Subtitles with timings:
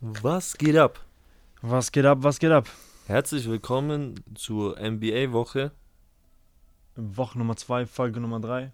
[0.00, 1.04] Was geht ab?
[1.60, 2.68] Was geht ab, was geht ab?
[3.08, 5.72] Herzlich willkommen zur NBA-Woche.
[6.94, 8.70] Woche Nummer 2, Folge Nummer 3.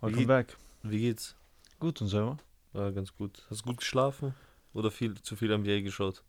[0.00, 0.56] Welcome Wie- back.
[0.82, 1.36] Wie geht's?
[1.78, 2.38] Gut und selber?
[2.72, 3.44] Ja, ganz gut.
[3.48, 4.34] Hast du gut geschlafen?
[4.72, 6.24] Oder viel, zu viel NBA geschaut?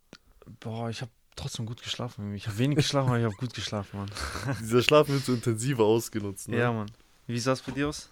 [0.60, 2.36] Boah, ich habe trotzdem gut geschlafen.
[2.36, 4.12] Ich habe wenig geschlafen, aber ich habe gut geschlafen, Mann.
[4.62, 6.58] Dieser Schlaf wird so intensiver ausgenutzt, ne?
[6.58, 6.92] Ja, Mann.
[7.26, 8.10] Wie sah es bei dir aus?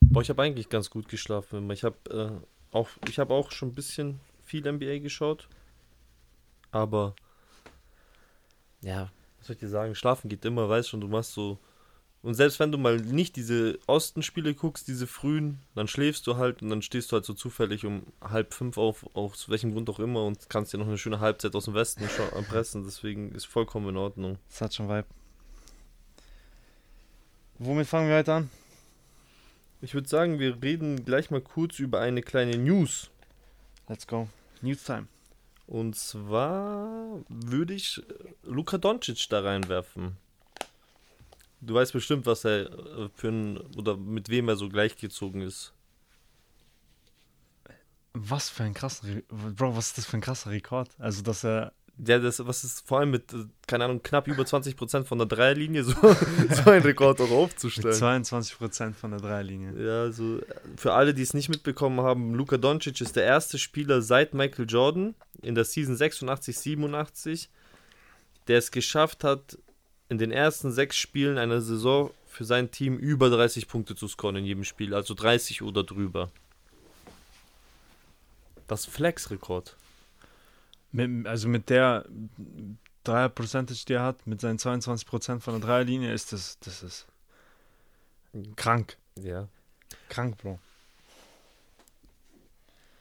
[0.00, 1.68] Boah, ich habe eigentlich ganz gut geschlafen.
[1.68, 4.20] Ich habe äh, auch, ich habe auch schon ein bisschen
[4.50, 5.48] viel NBA geschaut.
[6.72, 7.14] Aber
[8.82, 9.94] ja, was soll ich dir sagen?
[9.94, 11.58] Schlafen geht immer, weißt schon, du machst so.
[12.22, 16.60] Und selbst wenn du mal nicht diese Ostenspiele guckst, diese frühen, dann schläfst du halt
[16.60, 19.98] und dann stehst du halt so zufällig um halb fünf auf, aus welchem Grund auch
[20.00, 22.84] immer und kannst dir noch eine schöne Halbzeit aus dem Westen scha- pressen.
[22.84, 24.38] Deswegen ist vollkommen in Ordnung.
[24.50, 25.06] Das hat schon Vibe.
[27.58, 28.50] Womit fangen wir heute an?
[29.80, 33.10] Ich würde sagen, wir reden gleich mal kurz über eine kleine News.
[33.88, 34.28] Let's go.
[34.62, 35.06] News Time.
[35.66, 38.02] Und zwar würde ich äh,
[38.42, 40.16] Luka Doncic da reinwerfen.
[41.60, 45.72] Du weißt bestimmt, was er äh, für ein oder mit wem er so gleichgezogen ist.
[48.12, 50.90] Was für ein krasser Bro, was ist das für ein krasser Rekord?
[50.98, 51.72] Also, dass er.
[52.06, 55.26] Ja, das, was ist vor allem mit, äh, keine Ahnung, knapp über 20% von der
[55.26, 58.24] Dreierlinie so, so einen Rekord auch Mit aufzustellen.
[58.24, 59.74] 22% von der Dreierlinie.
[59.84, 60.40] Ja, also
[60.76, 64.66] für alle, die es nicht mitbekommen haben, Luka Doncic ist der erste Spieler seit Michael
[64.68, 67.50] Jordan in der Season 86, 87,
[68.48, 69.58] der es geschafft hat,
[70.08, 74.36] in den ersten sechs Spielen einer Saison für sein Team über 30 Punkte zu scoren
[74.36, 76.30] in jedem Spiel, also 30 oder drüber.
[78.66, 79.76] Das Flex-Rekord.
[80.92, 82.04] Mit, also mit der
[83.04, 87.06] Dreier-Percentage, die er hat, mit seinen 22% von der Dreierlinie, ist das, das ist
[88.56, 88.96] krank.
[89.16, 89.48] Ja.
[90.08, 90.58] Krank, Bro.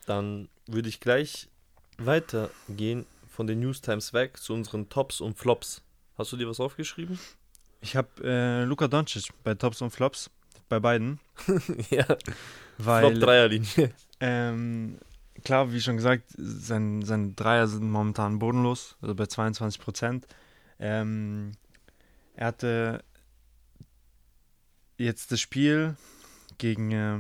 [0.06, 1.50] Dann würde ich gleich
[1.98, 5.82] weitergehen von den News Times weg zu unseren Tops und Flops.
[6.18, 7.20] Hast du dir was aufgeschrieben?
[7.82, 10.30] Ich habe äh, Luka Doncic bei Tops und Flops,
[10.68, 11.20] bei beiden,
[11.90, 12.06] ja.
[12.78, 13.94] weil Flop-Dreierlinie.
[14.20, 14.98] ähm,
[15.44, 20.28] klar, wie schon gesagt, sein, seine Dreier sind momentan bodenlos, also bei 22 Prozent.
[20.80, 21.52] Ähm,
[22.36, 23.04] er hatte
[24.98, 25.96] jetzt das Spiel
[26.58, 27.20] gegen äh,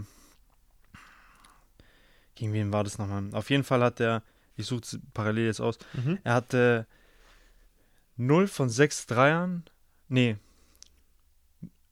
[2.35, 3.29] gegen wen war das nochmal?
[3.33, 4.23] Auf jeden Fall hat er,
[4.55, 6.19] ich suche es parallel jetzt aus, Mhm.
[6.23, 6.87] er hatte
[8.15, 9.63] 0 von 6 Dreiern,
[10.07, 10.37] nee,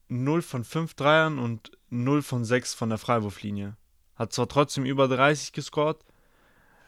[0.10, 3.76] 0 von 5 Dreiern und 0 von 6 von der Freiwurflinie.
[4.16, 5.98] Hat zwar trotzdem über 30 gescored,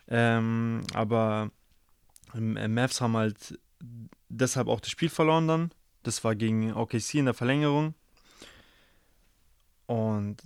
[0.09, 1.51] ähm, aber
[2.33, 3.59] äh, Mavs haben halt
[4.27, 5.71] deshalb auch das Spiel verloren dann.
[6.03, 7.93] Das war gegen OKC in der Verlängerung.
[9.85, 10.37] Und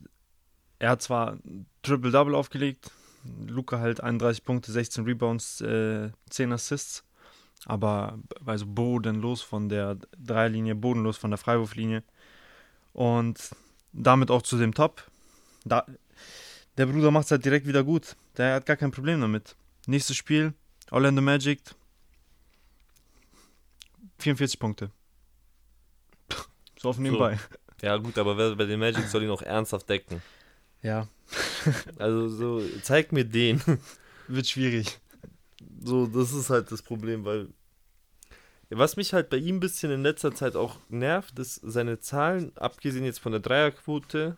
[0.79, 1.37] er hat zwar
[1.81, 2.91] Triple-Double aufgelegt,
[3.47, 7.03] Luca halt 31 Punkte, 16 Rebounds, äh, 10 Assists,
[7.65, 12.03] aber also bodenlos von der Dreierlinie, bodenlos von der Freiwurflinie.
[12.91, 13.49] Und
[13.93, 15.09] damit auch zu dem Top.
[15.63, 15.85] Da,
[16.77, 18.15] der Bruder macht es halt direkt wieder gut.
[18.37, 19.55] Der hat gar kein Problem damit.
[19.87, 20.53] Nächstes Spiel,
[20.91, 21.59] Orlando Magic.
[24.19, 24.91] 44 Punkte.
[26.79, 27.39] So auf nebenbei.
[27.81, 30.21] Ja, gut, aber wer bei den Magic soll ihn auch ernsthaft decken.
[30.81, 31.07] Ja,
[31.97, 33.61] Also, so, zeig mir den.
[34.27, 34.99] wird schwierig.
[35.83, 37.49] So, das ist halt das Problem, weil.
[38.69, 42.51] Was mich halt bei ihm ein bisschen in letzter Zeit auch nervt, ist seine Zahlen,
[42.57, 44.35] abgesehen jetzt von der Dreierquote,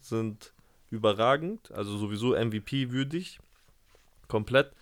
[0.00, 0.54] sind
[0.90, 3.38] überragend, also sowieso MVP würdig.
[4.28, 4.72] Komplett.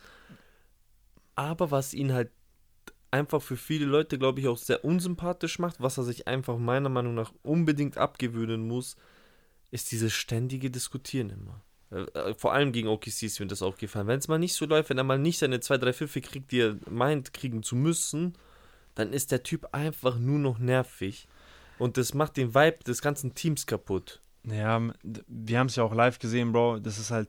[1.35, 2.31] Aber was ihn halt
[3.11, 6.89] einfach für viele Leute, glaube ich, auch sehr unsympathisch macht, was er sich einfach meiner
[6.89, 8.97] Meinung nach unbedingt abgewöhnen muss,
[9.71, 11.63] ist dieses ständige Diskutieren immer.
[11.91, 14.07] Äh, Vor allem gegen OKC ist mir das aufgefallen.
[14.07, 16.53] Wenn es mal nicht so läuft, wenn er mal nicht seine zwei, drei Pfiffe kriegt,
[16.53, 18.37] die er meint, kriegen zu müssen,
[18.95, 21.29] dann ist der Typ einfach nur noch nervig.
[21.79, 24.21] Und das macht den Vibe des ganzen Teams kaputt.
[24.45, 26.79] Ja, wir haben es ja auch live gesehen, Bro.
[26.79, 27.29] Das ist halt.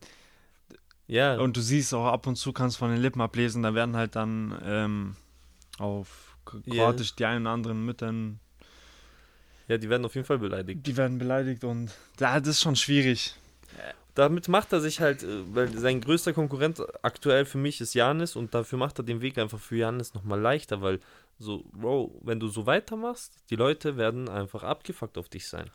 [1.07, 3.95] Ja, Und du siehst auch ab und zu, kannst von den Lippen ablesen, da werden
[3.95, 5.15] halt dann ähm,
[5.79, 6.37] auf.
[6.45, 8.39] Kroatisch die einen oder anderen Müttern,
[9.67, 10.85] ja, die werden auf jeden Fall beleidigt.
[10.85, 13.35] die werden beleidigt und ja, das ist schon schwierig.
[14.15, 18.35] Damit macht er sich halt, äh, weil sein größter Konkurrent aktuell für mich ist Janis
[18.35, 20.99] und dafür macht er den Weg einfach für Janis nochmal leichter, weil
[21.37, 25.69] so, Bro, wenn du so weitermachst, die Leute werden einfach abgefuckt auf dich sein.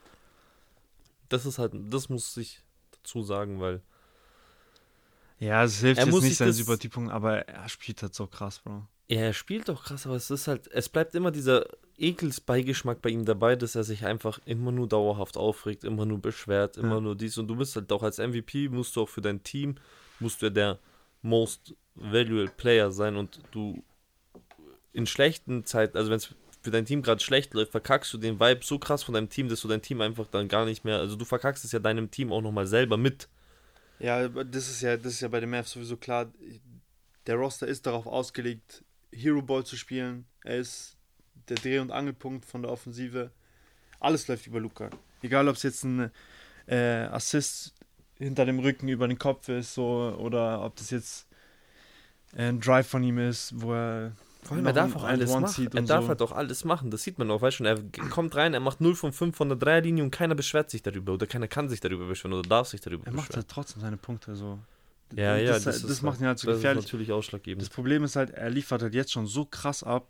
[1.35, 2.61] Das ist halt, das muss ich
[2.93, 3.83] dazu sagen, weil
[5.41, 8.61] Ja, es hilft jetzt nicht sich sein das- Sympathiepunkt, aber er spielt halt so krass,
[8.61, 8.87] Bro.
[9.09, 11.67] Ja, er spielt doch krass, aber es ist halt, es bleibt immer dieser
[11.99, 16.77] Ekelsbeigeschmack bei ihm dabei, dass er sich einfach immer nur dauerhaft aufregt, immer nur beschwert,
[16.77, 17.01] immer Ja.
[17.01, 19.75] nur dies und du bist halt auch als MVP, musst du auch für dein Team,
[20.21, 20.79] musst du ja der
[21.21, 23.83] Most Valuable Player sein und du
[24.93, 26.33] in schlechten Zeiten, also wenn es
[26.65, 29.51] für dein Team gerade schlecht läuft, verkackst du den Vibe so krass von deinem Team,
[29.51, 32.11] dass du dein Team einfach dann gar nicht mehr, also du verkackst es ja deinem
[32.11, 33.29] Team auch nochmal selber mit.
[33.99, 36.33] Ja, das ist ja, das ist ja bei den Mavs sowieso klar.
[37.27, 38.83] Der Roster ist darauf ausgelegt,
[39.13, 40.25] Hero Ball zu spielen.
[40.43, 40.97] Er ist
[41.49, 43.31] der Dreh- und Angelpunkt von der Offensive.
[44.01, 44.89] Alles läuft über Luca.
[45.23, 46.11] Egal, ob es jetzt ein
[46.67, 47.75] äh, Assist
[48.19, 51.29] hinter dem Rücken über den Kopf ist, so, oder ob das jetzt
[52.35, 54.13] ein Drive von ihm ist, wo er.
[54.45, 55.69] Vor allem, er darf auch alles machen.
[55.73, 56.09] Er darf so.
[56.09, 56.91] halt auch alles machen.
[56.91, 59.49] Das sieht man auch, weißt du, er kommt rein, er macht 0 von 5 von
[59.49, 62.69] der Dreierlinie und keiner beschwert sich darüber oder keiner kann sich darüber beschweren oder darf
[62.69, 63.19] sich darüber er beschweren.
[63.19, 64.59] Er macht halt trotzdem seine Punkte so.
[65.15, 66.77] Ja, ja, das, das, das macht ihn halt so gefährlich.
[66.77, 67.63] Das ist natürlich ausschlaggebend.
[67.63, 70.09] Das Problem ist halt, er liefert halt jetzt schon so krass ab,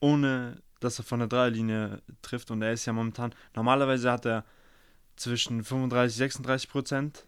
[0.00, 4.44] ohne dass er von der Dreierlinie trifft und er ist ja momentan, normalerweise hat er
[5.16, 7.26] zwischen 35 36 Prozent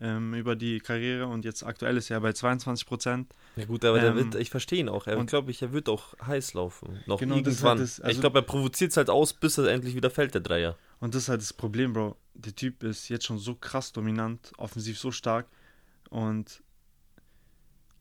[0.00, 3.32] ähm, über die Karriere und jetzt aktuell ist er bei 22 Prozent.
[3.56, 5.06] Ja gut, aber ähm, wird, ich verstehe ihn auch.
[5.06, 7.00] Er glaube ich, er wird auch heiß laufen.
[7.06, 7.54] Noch genau, irgendwann.
[7.54, 10.10] Das halt das, also, ich glaube, er provoziert es halt aus, bis er endlich wieder
[10.10, 10.76] fällt, der Dreier.
[11.00, 12.16] Und das ist halt das Problem, Bro.
[12.34, 15.46] Der Typ ist jetzt schon so krass dominant, offensiv so stark
[16.10, 16.62] und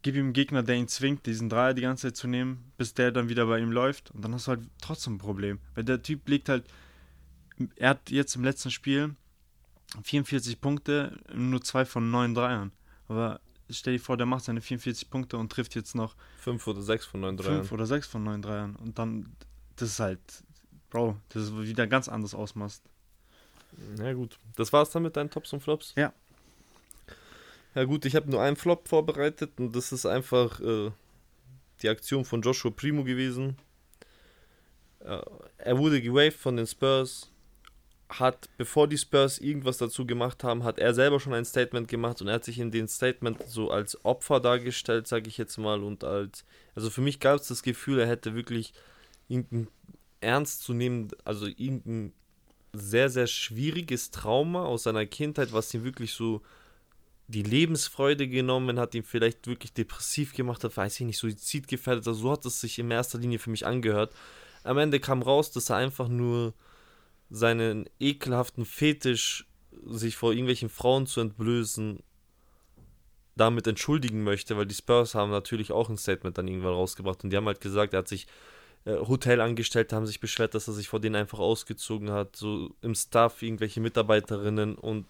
[0.01, 2.93] gib ihm einen Gegner, der ihn zwingt, diesen Dreier die ganze Zeit zu nehmen, bis
[2.93, 5.59] der dann wieder bei ihm läuft und dann hast du halt trotzdem ein Problem.
[5.73, 6.65] Weil der Typ liegt halt,
[7.77, 9.15] er hat jetzt im letzten Spiel
[10.03, 12.71] 44 Punkte, nur zwei von neun Dreiern.
[13.07, 13.39] Aber
[13.69, 17.05] stell dir vor, der macht seine 44 Punkte und trifft jetzt noch fünf oder sechs
[17.05, 17.57] von neun Dreiern.
[17.59, 18.75] Fünf oder sechs von neun Dreiern.
[18.75, 19.35] Und dann,
[19.75, 20.19] das ist halt,
[20.89, 22.81] Bro, das ist wieder ganz anderes Ausmaß.
[23.97, 25.93] Na gut, das war's dann mit deinen Tops und Flops?
[25.95, 26.13] Ja.
[27.73, 30.91] Ja gut, ich habe nur einen Flop vorbereitet und das ist einfach äh,
[31.81, 33.57] die Aktion von Joshua Primo gewesen.
[35.01, 35.21] Äh,
[35.57, 37.29] er wurde gewaved von den Spurs
[38.09, 42.21] hat, bevor die Spurs irgendwas dazu gemacht haben, hat er selber schon ein Statement gemacht
[42.21, 45.83] und er hat sich in dem Statement so als Opfer dargestellt, sage ich jetzt mal,
[45.83, 48.73] und als, also für mich gab es das Gefühl, er hätte wirklich
[49.27, 49.67] irgendein
[50.21, 52.13] ernst zu nehmen, also irgendein
[52.73, 56.41] sehr, sehr schwieriges Trauma aus seiner Kindheit, was ihm wirklich so
[57.27, 62.21] die Lebensfreude genommen hat, ihn vielleicht wirklich depressiv gemacht hat, weiß ich nicht, suizidgefährdet, also
[62.21, 64.13] so hat es sich in erster Linie für mich angehört.
[64.63, 66.53] Am Ende kam raus, dass er einfach nur
[67.35, 69.45] seinen ekelhaften Fetisch,
[69.87, 72.01] sich vor irgendwelchen Frauen zu entblößen,
[73.35, 77.31] damit entschuldigen möchte, weil die Spurs haben natürlich auch ein Statement dann irgendwann rausgebracht und
[77.31, 78.27] die haben halt gesagt, er hat sich
[78.85, 82.95] äh, Hotelangestellte haben sich beschwert, dass er sich vor denen einfach ausgezogen hat, so im
[82.95, 85.05] Staff irgendwelche Mitarbeiterinnen und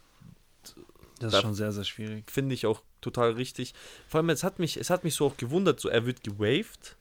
[1.20, 2.30] das ist da schon sehr, sehr schwierig.
[2.30, 3.74] Finde ich auch total richtig.
[4.08, 6.98] Vor allem, es hat mich, es hat mich so auch gewundert, so er wird gewaved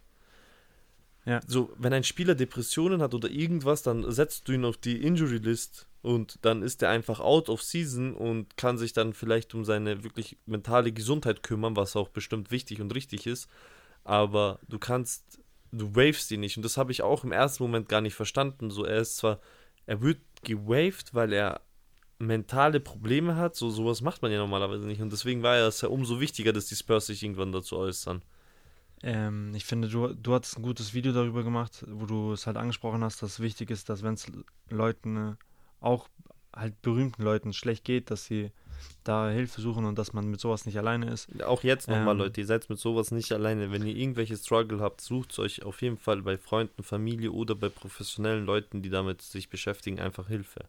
[1.27, 1.41] ja.
[1.47, 5.39] So, wenn ein Spieler Depressionen hat oder irgendwas, dann setzt du ihn auf die Injury
[5.39, 9.65] List und dann ist er einfach out of season und kann sich dann vielleicht um
[9.65, 13.49] seine wirklich mentale Gesundheit kümmern, was auch bestimmt wichtig und richtig ist.
[14.05, 15.41] Aber du kannst,
[15.73, 18.71] du wavest ihn nicht und das habe ich auch im ersten Moment gar nicht verstanden.
[18.71, 19.41] So, er ist zwar,
[19.87, 21.63] er wird gewaved, weil er
[22.19, 25.89] mentale Probleme hat, so sowas macht man ja normalerweise nicht und deswegen war es ja
[25.89, 28.23] umso wichtiger, dass die Spurs sich irgendwann dazu äußern.
[29.07, 32.57] Ähm, ich finde, du, du hattest ein gutes Video darüber gemacht, wo du es halt
[32.57, 34.33] angesprochen hast, dass es wichtig ist, dass wenn es
[34.71, 35.35] Leuten, äh,
[35.81, 36.09] auch
[36.55, 38.51] halt berühmten Leuten schlecht geht, dass sie
[39.03, 41.29] da Hilfe suchen und dass man mit sowas nicht alleine ist.
[41.45, 43.71] Auch jetzt nochmal, ähm, Leute, ihr seid mit sowas nicht alleine.
[43.71, 47.69] Wenn ihr irgendwelche Struggle habt, sucht euch auf jeden Fall bei Freunden, Familie oder bei
[47.69, 50.61] professionellen Leuten, die damit sich beschäftigen, einfach Hilfe.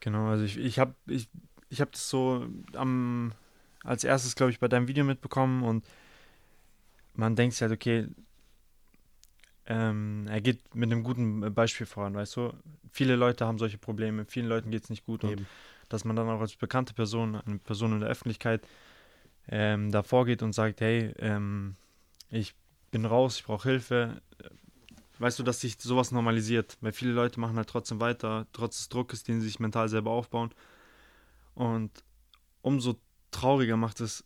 [0.00, 1.28] Genau, also ich, ich habe ich,
[1.68, 3.32] ich hab das so am,
[3.84, 5.84] als erstes, glaube ich, bei deinem Video mitbekommen und
[7.14, 8.08] man denkt sich halt, okay,
[9.66, 12.52] ähm, er geht mit einem guten Beispiel voran, weißt du?
[12.90, 15.38] Viele Leute haben solche Probleme, vielen Leuten geht es nicht gut Eben.
[15.38, 15.46] und
[15.88, 18.66] dass man dann auch als bekannte Person, eine Person in der Öffentlichkeit
[19.48, 21.76] ähm, da vorgeht und sagt, hey, ähm,
[22.30, 22.54] ich
[22.90, 24.20] bin raus, ich brauche Hilfe.
[25.18, 28.88] Weißt du, dass sich sowas normalisiert, weil viele Leute machen halt trotzdem weiter, trotz des
[28.88, 30.50] Druckes, den sie sich mental selber aufbauen.
[31.54, 31.90] Und
[32.62, 32.96] umso
[33.30, 34.24] trauriger macht es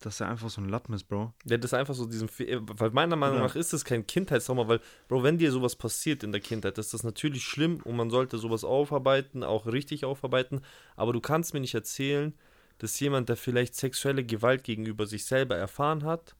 [0.00, 1.32] dass er einfach so ein Lappen ist, Bro.
[1.44, 3.44] Ja, das ist einfach so diesen, weil meiner Meinung ja.
[3.44, 6.94] nach ist das kein Kindheitstrauma, weil, Bro, wenn dir sowas passiert in der Kindheit, ist
[6.94, 10.60] das natürlich schlimm und man sollte sowas aufarbeiten, auch richtig aufarbeiten,
[10.96, 12.34] aber du kannst mir nicht erzählen,
[12.78, 16.36] dass jemand, der vielleicht sexuelle Gewalt gegenüber sich selber erfahren hat,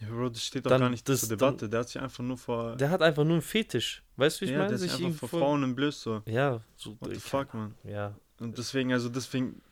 [0.00, 1.56] ja, Bro, das steht doch gar nicht das, zur Debatte.
[1.58, 2.76] Dann, der hat sich einfach nur vor.
[2.76, 4.02] Der hat einfach nur einen Fetisch.
[4.16, 4.70] Weißt du, wie ich ja, meine?
[4.70, 6.22] Der sich einfach vor Frauen im Blöß so.
[6.26, 6.96] Ja, so.
[7.00, 7.74] What the fuck, man.
[7.84, 8.14] Ja.
[8.40, 9.62] Und deswegen, also deswegen,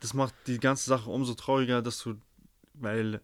[0.00, 2.14] das macht die ganze Sache umso trauriger, dass du
[2.80, 3.20] weil,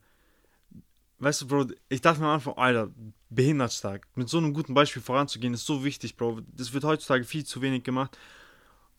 [1.18, 2.90] weißt du, Bro, ich dachte mir am Anfang, Alter,
[3.30, 4.06] behindert stark.
[4.14, 6.40] Mit so einem guten Beispiel voranzugehen, ist so wichtig, Bro.
[6.56, 8.16] Das wird heutzutage viel zu wenig gemacht.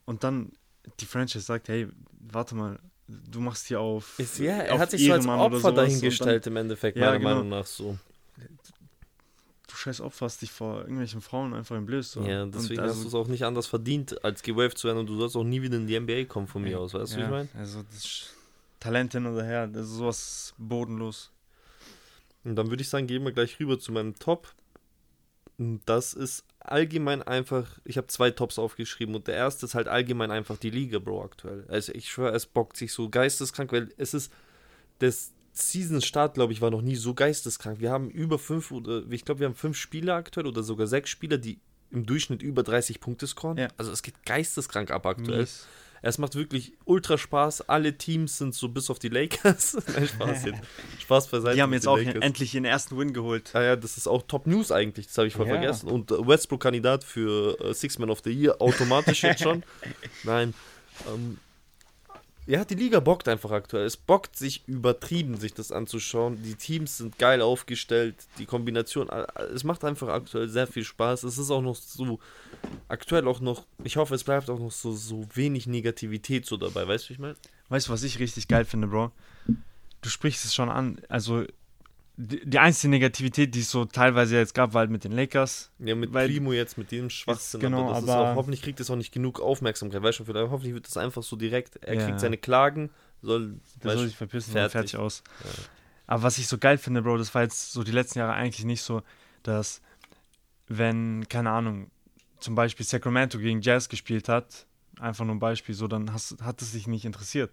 [0.06, 0.52] Und dann
[1.00, 1.88] die Franchise sagt, hey,
[2.20, 4.20] warte mal, du machst hier auf.
[4.20, 7.30] Ist, ja, er hat sich so als Opfer dahingestellt im Endeffekt, Ja, meiner genau.
[7.30, 7.98] Meinung nach so.
[8.38, 8.60] Dann,
[9.68, 12.04] du scheiß opferst dich vor irgendwelchen Frauen einfach im Blöd.
[12.04, 12.22] So.
[12.22, 15.08] Ja, deswegen also, hast du es auch nicht anders verdient, als gewaved zu werden und
[15.08, 17.22] du sollst auch nie wieder in die NBA kommen von mir aus, weißt du, wie
[17.22, 17.50] ja, ich meine?
[17.58, 18.37] Also, das ist
[18.88, 21.34] Talent hin oder her, das ist sowas bodenlos.
[22.46, 24.54] Und dann würde ich sagen, gehen wir gleich rüber zu meinem Top.
[25.58, 30.32] Das ist allgemein einfach, ich habe zwei Tops aufgeschrieben und der erste ist halt allgemein
[30.32, 31.66] einfach die Liga, Bro, aktuell.
[31.68, 34.32] Also ich schwöre, es bockt sich so geisteskrank, weil es ist,
[35.00, 37.82] das Season-Start, glaube ich, war noch nie so geisteskrank.
[37.82, 41.10] Wir haben über fünf, oder ich glaube, wir haben fünf Spieler aktuell oder sogar sechs
[41.10, 41.60] Spieler, die
[41.92, 43.58] im Durchschnitt über 30 Punkte scoren.
[43.58, 43.68] Ja.
[43.76, 45.42] Also es geht geisteskrank ab aktuell.
[45.42, 45.68] Mies.
[46.08, 47.68] Es macht wirklich ultra Spaß.
[47.70, 49.78] Alle Teams sind so bis auf die Lakers.
[49.94, 50.60] Nein, Spaß jetzt.
[51.02, 51.56] Spaß beiseite.
[51.56, 52.22] Die haben jetzt auch Lakers.
[52.24, 53.50] endlich ihren ersten Win geholt.
[53.54, 55.54] Ah ja, das ist auch Top News eigentlich, das habe ich voll Ja.
[55.56, 55.90] vergessen.
[55.90, 59.64] Und äh, Westbrook-Kandidat für äh, Six Man of the Year, automatisch jetzt schon.
[60.24, 60.54] Nein.
[61.14, 61.38] Ähm,
[62.48, 63.86] ja, die Liga bockt einfach aktuell.
[63.86, 66.42] Es bockt sich übertrieben, sich das anzuschauen.
[66.44, 68.16] Die Teams sind geil aufgestellt.
[68.38, 69.10] Die Kombination,
[69.54, 71.24] es macht einfach aktuell sehr viel Spaß.
[71.24, 72.20] Es ist auch noch so,
[72.88, 76.88] aktuell auch noch, ich hoffe, es bleibt auch noch so, so wenig Negativität so dabei.
[76.88, 77.36] Weißt du, wie ich meine?
[77.68, 79.12] Weißt du, was ich richtig geil finde, Bro?
[80.02, 81.02] Du sprichst es schon an.
[81.10, 81.46] Also,
[82.18, 85.72] die, die einzige Negativität, die es so teilweise jetzt gab, war halt mit den Lakers.
[85.80, 87.60] Ja, mit Weil- Primo jetzt, mit dem Schwachsinn.
[87.62, 90.02] genau, aber das ist aber- auch, hoffentlich kriegt es auch nicht genug Aufmerksamkeit.
[90.02, 91.76] Weißt du, vielleicht, hoffentlich wird das einfach so direkt.
[91.78, 92.06] Er Ja.
[92.06, 92.90] kriegt seine Klagen,
[93.22, 93.60] soll.
[93.84, 94.72] Der soll sich verpissen, fertig.
[94.72, 95.24] fertig, fertig aus.
[95.44, 95.50] Ja.
[96.08, 98.66] Aber was ich so geil finde, Bro, das war jetzt so die letzten Jahre eigentlich
[98.66, 99.04] nicht so,
[99.44, 99.82] dass
[100.68, 101.92] wenn, keine Ahnung,
[102.40, 104.66] zum Beispiel Sacramento gegen Jazz gespielt hat,
[105.00, 107.52] einfach nur ein Beispiel, so, dann hast, hat es dich nicht interessiert.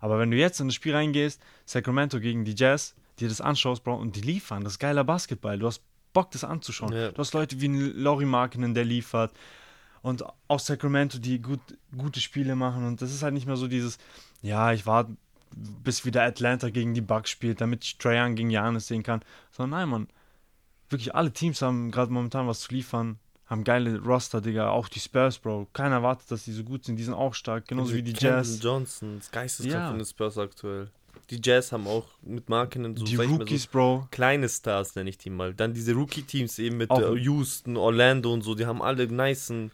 [0.00, 3.84] Aber wenn du jetzt in das Spiel reingehst, Sacramento gegen die Jazz, dir das anschaust,
[3.84, 5.82] Bro, und die liefern, das ist geiler Basketball, du hast
[6.12, 6.92] Bock, das anzuschauen.
[6.92, 7.10] Ja.
[7.12, 9.32] Du hast Leute wie Laurie Markinen, der liefert.
[10.00, 11.60] Und auch Sacramento, die gut,
[11.96, 12.86] gute Spiele machen.
[12.86, 13.98] Und das ist halt nicht mehr so dieses,
[14.42, 15.16] ja, ich warte,
[15.54, 19.22] bis wieder Atlanta gegen die Bucks spielt, damit ich Young gegen Giannis sehen kann.
[19.50, 20.08] Sondern nein, Mann.
[20.88, 23.18] Wirklich alle Teams haben gerade momentan was zu liefern.
[23.46, 24.70] Haben geile Roster, Digga.
[24.70, 25.68] Auch die Spurs, Bro.
[25.72, 26.96] Keiner erwartet, dass die so gut sind.
[26.96, 27.66] Die sind auch stark.
[27.68, 28.62] Genauso wie die Camden Jazz.
[28.62, 29.88] Johnson, das Geisteskrank Ja.
[29.88, 30.90] von den Spurs aktuell.
[31.30, 34.08] Die Jazz haben auch mit Markinen so, Die Rookies, so Bro.
[34.10, 35.52] kleine Stars, nenne ich die mal.
[35.54, 39.70] Dann diese Rookie-Teams eben mit Auch- äh, Houston, Orlando und so, die haben alle nicen.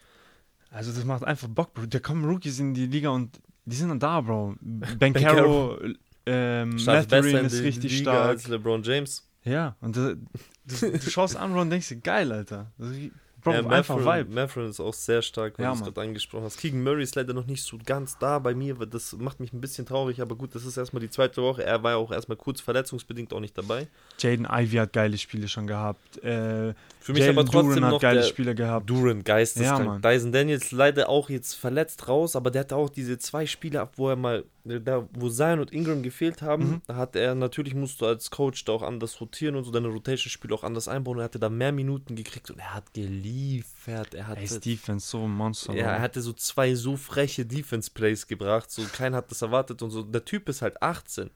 [0.71, 1.87] Also das macht einfach Bock, Bro.
[1.87, 4.57] Da kommen Rookies in die Liga und die sind dann da, Bro.
[4.99, 5.79] Ben Caro,
[6.27, 8.29] ähm, Mathurin in ist richtig Liga stark.
[8.31, 9.29] als LeBron James.
[9.45, 10.17] Ja, und äh,
[10.65, 12.73] du, du schaust an, Bro, und denkst dir, geil, Alter.
[12.79, 13.11] Das ist-
[13.45, 14.35] Bro, ja, einfach Vibe.
[14.35, 16.59] Mathurin ist auch sehr stark, weil Ja, du es gerade angesprochen hast.
[16.59, 19.53] Keegan Murray ist leider noch nicht so ganz da bei mir, weil das macht mich
[19.53, 21.63] ein bisschen traurig, aber gut, das ist erstmal die zweite Woche.
[21.63, 23.87] Er war ja auch erstmal kurz verletzungsbedingt auch nicht dabei.
[24.19, 26.17] Jaden Ivy hat geile Spiele schon gehabt.
[26.25, 28.89] Äh, Für mich Jalen aber trotzdem Duren noch hat geile Spiele gehabt.
[28.89, 29.85] Duran Ja, geisteskrank.
[29.85, 30.03] Mann.
[30.03, 33.93] Dyson Daniels leider auch jetzt verletzt raus, aber der hatte auch diese zwei Spiele ab,
[33.97, 36.83] wo er mal, da wo Zion und Ingram gefehlt haben, Mhm.
[36.87, 39.89] da hat er, natürlich musst du als Coach da auch anders rotieren und so deine
[39.89, 41.19] Rotation-Spiele auch anders einbauen.
[41.19, 44.15] Er hatte da mehr Minuten gekriegt und er hat geliefert.
[44.15, 45.75] Er Ey, hatte, Defense so ein Monster.
[45.75, 49.91] ja, er hatte so zwei so freche Defense-Plays gebracht, so keiner hat das erwartet und
[49.91, 50.03] so.
[50.03, 51.31] Der Typ ist halt 18.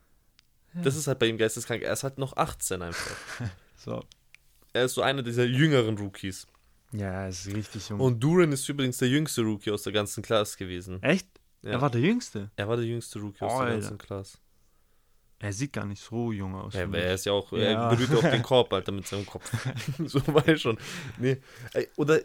[0.83, 1.83] Das ist halt bei ihm geisteskrank.
[1.83, 3.17] Er ist halt noch 18 einfach.
[3.77, 4.05] so.
[4.73, 6.47] Er ist so einer dieser jüngeren Rookies.
[6.93, 8.01] Ja, er ist richtig jung.
[8.01, 11.03] Und Duran ist übrigens der jüngste Rookie aus der ganzen Class gewesen.
[11.03, 11.27] Echt?
[11.63, 11.71] Ja.
[11.73, 12.51] Er war der Jüngste.
[12.57, 13.73] Er war der jüngste Rookie aus der Alter.
[13.81, 14.39] ganzen Class.
[15.41, 16.75] Er sieht gar nicht so jung aus.
[16.75, 17.59] Ja, aber er ist ja auch, Ja.
[17.59, 19.51] er berührt ja auch den Korb, Alter, mit seinem Kopf.
[20.07, 20.79] so war er schon.
[21.19, 21.39] Nee.
[21.75, 22.21] Ey, Oder,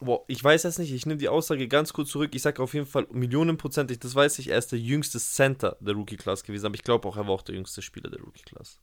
[0.00, 2.30] boah, ich weiß es nicht, ich nehme die Aussage ganz kurz zurück.
[2.34, 5.94] Ich sage auf jeden Fall millionenprozentig, das weiß ich, er ist der jüngste Center der
[5.94, 8.78] Rookie-Class gewesen, aber ich glaube auch, er war auch der jüngste Spieler der Rookie-Class.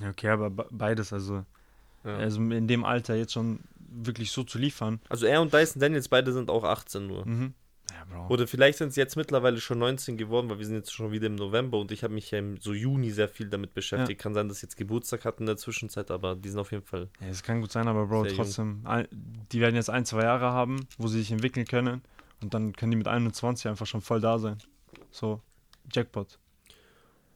[0.00, 1.44] Ja, Okay, aber be- beides, also,
[2.04, 2.16] Ja.
[2.18, 5.00] also in dem Alter jetzt schon wirklich so zu liefern.
[5.08, 7.26] Also er und Dyson Daniels, beide sind auch 18 nur.
[7.26, 7.54] Mhm.
[7.90, 8.28] Ja.
[8.28, 11.26] Oder vielleicht sind sie jetzt mittlerweile schon 19 geworden, weil wir sind jetzt schon wieder
[11.26, 14.20] im November und ich habe mich ja im so Juni sehr viel damit beschäftigt.
[14.20, 16.84] Kann sein, dass sie jetzt Geburtstag hatten in der Zwischenzeit, aber die sind auf jeden
[16.84, 17.08] Fall.
[17.20, 19.08] Ja, es kann gut sein, aber Bro, trotzdem, ein-
[19.52, 22.02] die werden jetzt ein, zwei Jahre haben, wo sie sich entwickeln können
[22.42, 24.58] und dann können die mit 21 einfach schon voll da sein.
[25.10, 25.40] So,
[25.92, 26.38] Jackpot.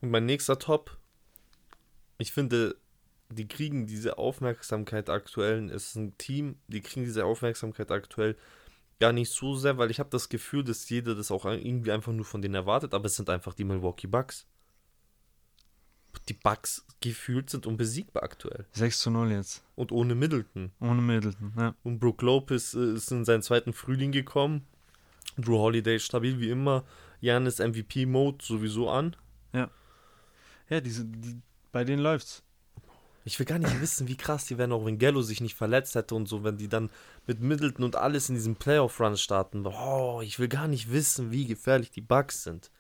[0.01, 0.97] Und mein nächster Top,
[2.19, 2.77] ich finde,
[3.31, 8.37] die kriegen diese Aufmerksamkeit aktuell, es ist ein Team, die kriegen diese Aufmerksamkeit aktuell
[9.01, 12.13] gar nicht so sehr, weil ich habe das Gefühl, dass jeder das auch irgendwie einfach
[12.13, 14.47] nur von denen erwartet, aber es sind einfach die Milwaukee Bucks.
[16.29, 18.67] Die Bucks gefühlt sind unbesiegbar aktuell.
[18.73, 19.65] 6 zu 0 jetzt.
[19.75, 20.71] Und ohne Middleton.
[20.81, 21.75] Ohne Middleton, ja.
[21.83, 24.65] Und Brook Lopez äh, ist in seinen zweiten Frühling gekommen.
[25.37, 26.85] Drew Holiday stabil wie immer.
[27.21, 29.17] Janis MVP-Mode sowieso an.
[30.71, 31.41] Ja, diese, die,
[31.73, 32.43] bei denen läuft's.
[33.27, 35.95] Ich will gar nicht wissen, wie krass die wären, auch wenn Gallo sich nicht verletzt
[35.95, 36.91] hätte und so, wenn die dann
[37.27, 39.65] mit Middleton und alles in diesem Playoff-Run starten.
[39.67, 42.71] Oh, ich will gar nicht wissen, wie gefährlich die Bugs sind.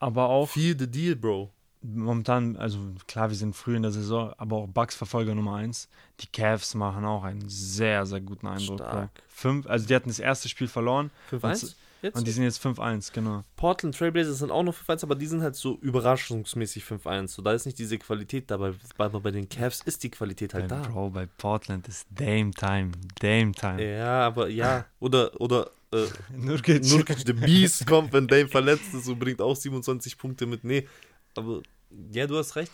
[0.00, 1.52] Aber auch Feel the deal, Bro.
[1.80, 5.88] momentan, also klar, wir sind früh in der Saison, aber auch Bucks Verfolger Nummer 1.
[6.20, 8.82] Die Cavs machen auch einen sehr, sehr guten Eindruck.
[9.28, 12.16] Fünf, also die hatten das erste Spiel verloren 5-1 jetzt?
[12.16, 13.44] und die sind jetzt 5-1, genau.
[13.56, 17.28] Portland Trailblazers sind auch noch 5-1, aber die sind halt so überraschungsmäßig 5-1.
[17.28, 18.74] So, da ist nicht diese Qualität dabei.
[18.98, 20.88] Aber bei den Cavs ist die Qualität halt Bei, da.
[20.88, 22.92] Bro, bei Portland ist Dame Time.
[23.20, 23.82] Dame Time.
[23.82, 24.84] Ja, aber ja.
[25.00, 26.06] Oder, oder äh,
[26.36, 26.84] Nurkic.
[26.84, 30.64] Nurkic, the Beast kommt, wenn Dame verletzt ist und bringt auch 27 Punkte mit.
[30.64, 30.88] Nee,
[31.36, 31.62] aber
[32.10, 32.72] ja, du hast recht.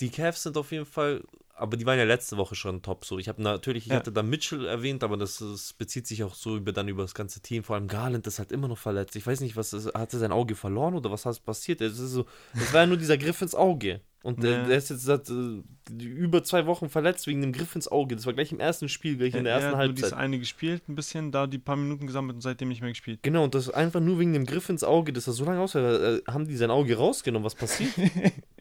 [0.00, 1.22] Die Cavs sind auf jeden Fall,
[1.56, 3.04] aber die waren ja letzte Woche schon top.
[3.04, 3.96] So, ich habe natürlich, ich Ja.
[3.96, 7.14] hatte da Mitchell erwähnt, aber das, das bezieht sich auch so über dann über das
[7.14, 7.64] ganze Team.
[7.64, 9.16] Vor allem Garland ist halt immer noch verletzt.
[9.16, 11.80] Ich weiß nicht, was ist, hat er sein Auge verloren oder was ist passiert?
[11.80, 14.00] Es ist so, es war ja nur dieser Griff ins Auge.
[14.22, 14.66] Und der, Ja.
[14.66, 15.62] der ist jetzt seit äh,
[16.02, 18.16] über zwei Wochen verletzt wegen dem Griff ins Auge.
[18.16, 20.24] Das war gleich im ersten Spiel, gleich in der er ersten hat nur dieses Halbzeit.
[20.24, 23.20] eine gespielt, ein bisschen, da die paar Minuten gesammelt und seitdem nicht mehr gespielt.
[23.22, 26.16] Genau, und das einfach nur wegen dem Griff ins Auge, dass er so lange aussah,
[26.16, 27.44] äh, haben die sein Auge rausgenommen.
[27.46, 27.92] Was passiert?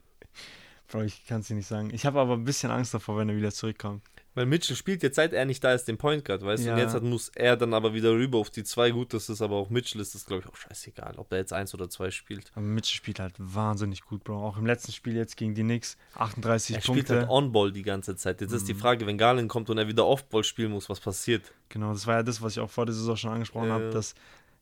[0.88, 1.90] Bro, ich kann es dir nicht sagen.
[1.94, 4.04] Ich habe aber ein bisschen Angst davor, wenn er wieder zurückkommt.
[4.36, 6.72] Weil Mitchell spielt jetzt, seit er nicht da ist, den Point Guard, weißt du?
[6.72, 6.84] Und Ja.
[6.84, 8.92] jetzt hat, muss er dann aber wieder rüber auf die zwei.
[8.92, 11.54] Gut, das ist aber auch Mitchell, ist das, glaube ich, auch scheißegal, ob er jetzt
[11.54, 12.52] eins oder zwei spielt.
[12.54, 14.46] Aber Mitchell spielt halt wahnsinnig gut, Bro.
[14.46, 17.20] Auch im letzten Spiel jetzt gegen die Knicks, 38 Er spielt Punkte.
[17.22, 18.42] halt On-Ball die ganze Zeit.
[18.42, 18.58] Jetzt Mhm.
[18.58, 21.54] ist die Frage, wenn Garland kommt und er wieder Off-Ball spielen muss, was passiert?
[21.70, 23.76] Genau, das war ja das, was ich auch vor der Saison schon angesprochen Ja.
[23.76, 24.16] habe, dass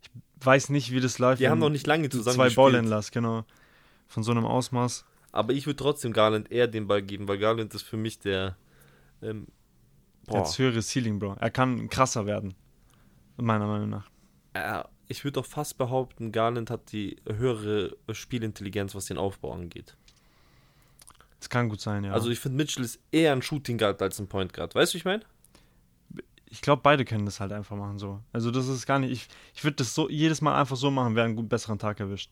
[0.04, 1.42] ich weiß nicht, wie das läuft.
[1.42, 2.50] Die haben noch nicht lange zusammen zwei.
[2.50, 3.44] Ballhändlers, genau.
[4.08, 5.04] Von so einem Ausmaß.
[5.34, 8.56] Aber ich würde trotzdem Garland eher den Ball geben, weil Garland ist für mich der.
[9.22, 9.48] Ähm,
[10.28, 11.36] Er hat das höhere Ceiling, Bro.
[11.40, 12.54] Er kann krasser werden.
[13.36, 14.10] Meiner Meinung nach.
[14.54, 19.98] äh, ich würde auch fast behaupten, Garland hat die höhere Spielintelligenz, was den Aufbau angeht.
[21.40, 22.14] Das kann gut sein, ja.
[22.14, 24.76] Also ich finde, Mitchell ist eher ein Shooting Guard als ein Point Guard.
[24.76, 25.24] Weißt du, ich meine?
[26.46, 28.22] ich glaube, beide können das halt einfach machen so.
[28.32, 29.12] Also das ist gar nicht.
[29.12, 32.00] Ich, ich würde das so jedes Mal einfach so machen, wer einen gut besseren Tag
[32.00, 32.32] erwischt.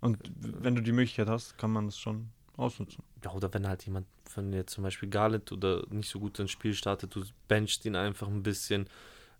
[0.00, 3.02] Und wenn du die Möglichkeit hast, kann man das schon ausnutzen.
[3.24, 6.50] Ja, oder wenn halt jemand, wenn jetzt zum Beispiel Garland oder nicht so gut ins
[6.50, 8.88] Spiel startet, du benchst ihn einfach ein bisschen,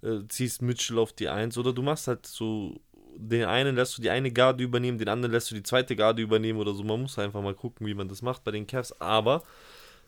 [0.03, 2.81] äh, ziehst Mitchell auf die Eins oder du machst halt so,
[3.17, 6.23] den einen lässt du die eine Garde übernehmen, den anderen lässt du die zweite Garde
[6.23, 6.83] übernehmen oder so.
[6.85, 8.93] Man muss einfach mal gucken, wie man das macht bei den Cavs.
[9.01, 9.43] Aber,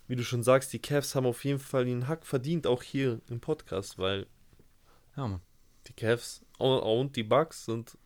[0.06, 3.20] wie du schon sagst, die Cavs haben auf jeden Fall den Hack verdient, auch hier
[3.28, 4.26] im Podcast, weil
[5.16, 5.40] Ja, Mann.
[5.86, 7.96] die Cavs und die Bucks sind,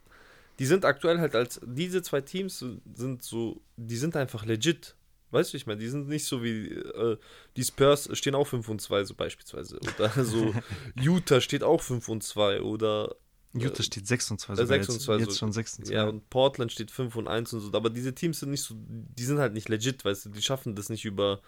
[0.59, 2.59] die sind aktuell halt als, diese zwei Teams
[2.95, 4.97] sind so, die sind einfach legit.
[5.31, 7.17] Weißt du, ich meine, die sind nicht so wie, äh,
[7.57, 9.81] die Spurs stehen auch 5 und 2, so beispielsweise.
[9.81, 10.55] Oder so,
[11.01, 13.17] Utah steht auch 5 und 2 oder,
[13.53, 14.53] Utah steht 6 und 2.
[14.53, 15.39] äh, sogar 6 und jetzt, 2 jetzt so.
[15.39, 15.95] schon 6 und 2.
[15.95, 17.73] ja, und Portland steht 5 und 1 und so.
[17.73, 20.77] Aber diese Teams sind nicht so, die sind halt nicht legit, weißt du, die schaffen
[20.77, 21.41] das nicht über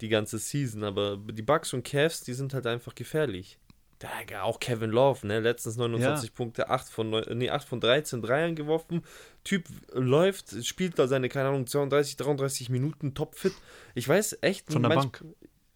[0.00, 0.82] die ganze Season.
[0.82, 3.58] Aber die Bucks und Cavs, die sind halt einfach gefährlich.
[4.30, 5.40] Ja, auch Kevin Love, ne?
[5.40, 9.02] Letztens 29 Punkte, 8 von, 9, nee, 8 von 13 Dreiern geworfen.
[9.44, 13.52] Typ läuft, spielt da seine, keine Ahnung, 32, 33 Minuten topfit.
[13.94, 15.24] Ich weiß echt Von der manch- Bank.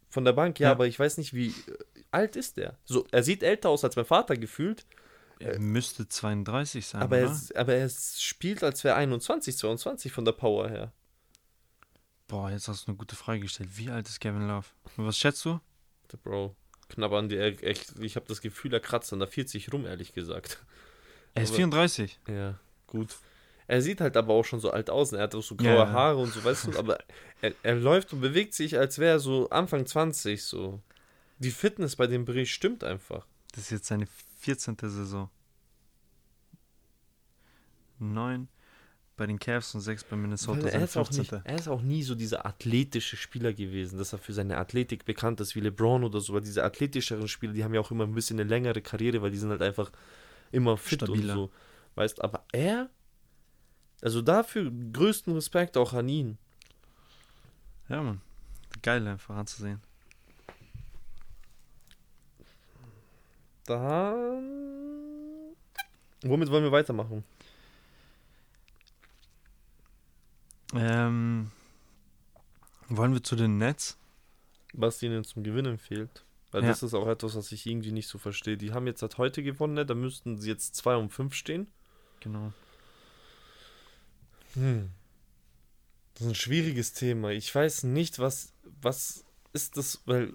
[0.09, 0.73] Von der Bank, ja, Ja.
[0.73, 1.53] aber ich weiß nicht, wie äh,
[2.13, 2.79] alt ist der.
[2.85, 4.87] So, er sieht älter aus als mein Vater gefühlt,
[5.41, 10.33] Er müsste 32 sein, aber er, aber er spielt, als wäre 21, 22 von der
[10.33, 10.93] Power her.
[12.29, 13.71] Boah, jetzt hast du eine gute Frage gestellt.
[13.77, 14.67] Wie alt ist Kevin Love?
[14.97, 15.61] Was schätzt du?
[16.13, 16.55] Der Bro,
[16.94, 20.64] knapp an die, ich habe das Gefühl, er kratzt an der 40 rum, ehrlich gesagt.
[21.35, 22.20] Er ist Aber- 34.
[22.28, 23.16] Ja, gut.
[23.66, 25.12] Er sieht halt aber auch schon so alt aus.
[25.12, 25.90] und Er hat auch so graue Ja, ja.
[25.90, 26.98] Haare und so, weißt du, aber
[27.40, 30.80] er, er läuft und bewegt sich, als wäre er so Anfang 20 so.
[31.38, 33.26] Die Fitness bei dem Bericht stimmt einfach.
[33.52, 34.07] Das ist jetzt seine
[34.40, 34.76] 14.
[34.83, 35.30] Saison.
[37.98, 38.48] 9
[39.16, 40.68] bei den Cavs und 6 bei Minnesota.
[40.68, 41.20] Er, ist auch 15.
[41.20, 45.05] nicht, er ist auch nie so dieser athletische Spieler gewesen, dass er für seine Athletik
[45.05, 46.35] bekannt ist, wie LeBron oder so.
[46.35, 49.31] Weil diese athletischeren Spieler, die haben ja auch immer ein bisschen eine längere Karriere, weil
[49.31, 49.90] die sind halt einfach
[50.50, 51.35] immer fit Stabiler.
[51.35, 51.50] und so.
[51.94, 52.90] Weißt, aber er,
[54.03, 56.38] also dafür größten Respekt auch an ihn.
[57.88, 58.20] Ja, Mann.
[58.83, 59.81] Geil einfach anzusehen.
[63.66, 65.55] Dann.
[66.22, 67.24] Womit wollen wir weitermachen?
[70.75, 71.51] Ähm,
[72.89, 73.97] wollen wir zu den Nets?
[74.73, 76.25] Was ihnen zum Gewinnen fehlt.
[76.51, 76.69] Weil Ja.
[76.69, 78.57] das ist auch etwas, was ich irgendwie nicht so verstehe.
[78.57, 79.87] Die haben jetzt halt heute gewonnen, ne?
[79.87, 81.67] da müssten sie jetzt 2 um 5 stehen.
[82.21, 82.53] Genau.
[84.55, 84.91] Hm.
[86.15, 87.31] Das ist ein schwieriges Thema.
[87.31, 90.33] Ich weiß nicht, was, was ist das, weil,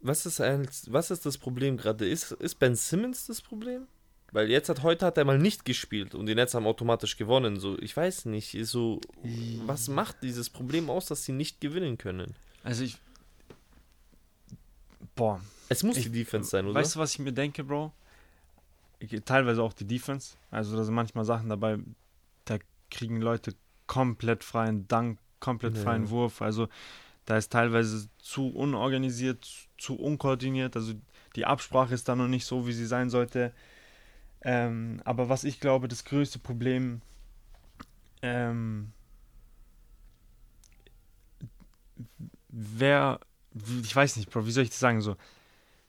[0.00, 2.06] was ist eigentlich, was ist das Problem gerade?
[2.06, 3.86] Ist, ist Ben Simmons das Problem?
[4.32, 7.60] Weil jetzt hat, heute hat er mal nicht gespielt und die Nets haben automatisch gewonnen.
[7.60, 8.98] So, ich weiß nicht, so,
[9.66, 12.34] was macht dieses Problem aus, dass sie nicht gewinnen können?
[12.64, 12.96] Also ich.
[15.14, 15.40] Boah.
[15.68, 16.74] Es muss Ich- die Defense sein, oder?
[16.80, 17.92] Weißt du, was ich mir denke, Bro?
[18.98, 20.36] Ich, teilweise auch die Defense.
[20.50, 21.78] Also da sind manchmal Sachen dabei,
[22.44, 22.58] da
[22.90, 23.54] kriegen Leute
[23.86, 25.82] komplett freien Dank, komplett Ja.
[25.82, 26.40] freien Wurf.
[26.40, 26.68] Also
[27.26, 29.46] da ist teilweise zu unorganisiert,
[29.78, 30.76] zu unkoordiniert.
[30.76, 30.94] Also
[31.36, 33.52] die Absprache ist da noch nicht so, wie sie sein sollte.
[34.44, 37.00] Ähm, aber was ich glaube, das größte Problem,
[38.22, 38.92] ähm,
[42.48, 43.20] wer,
[43.82, 45.16] ich weiß nicht, Bro, wie soll ich das sagen so?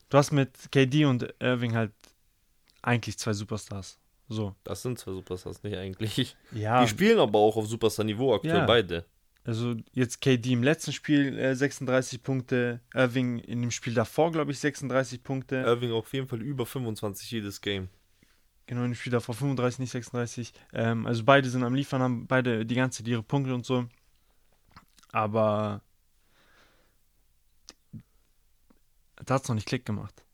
[0.08, 1.92] Du hast mit KD und Irving halt
[2.82, 3.98] eigentlich zwei Superstars.
[4.28, 4.54] So.
[4.64, 6.36] Das sind zwei Superstars, nicht eigentlich.
[6.52, 6.82] Ja.
[6.82, 8.66] Die spielen aber auch auf Superstar-Niveau aktuell Ja.
[8.66, 9.04] beide.
[9.44, 14.52] Also jetzt KD im letzten Spiel äh, 36 Punkte, Irving in dem Spiel davor, glaube
[14.52, 15.56] ich, 36 Punkte.
[15.56, 17.88] Irving auf jeden Fall über 25 jedes Game.
[18.66, 20.52] Genau, in dem Spiel davor 35, nicht 36.
[20.72, 23.86] Ähm, also beide sind am Liefern, haben beide die ganze Zeit ihre Punkte und so.
[25.12, 25.82] Aber
[29.16, 30.24] da hat es noch nicht Klick gemacht.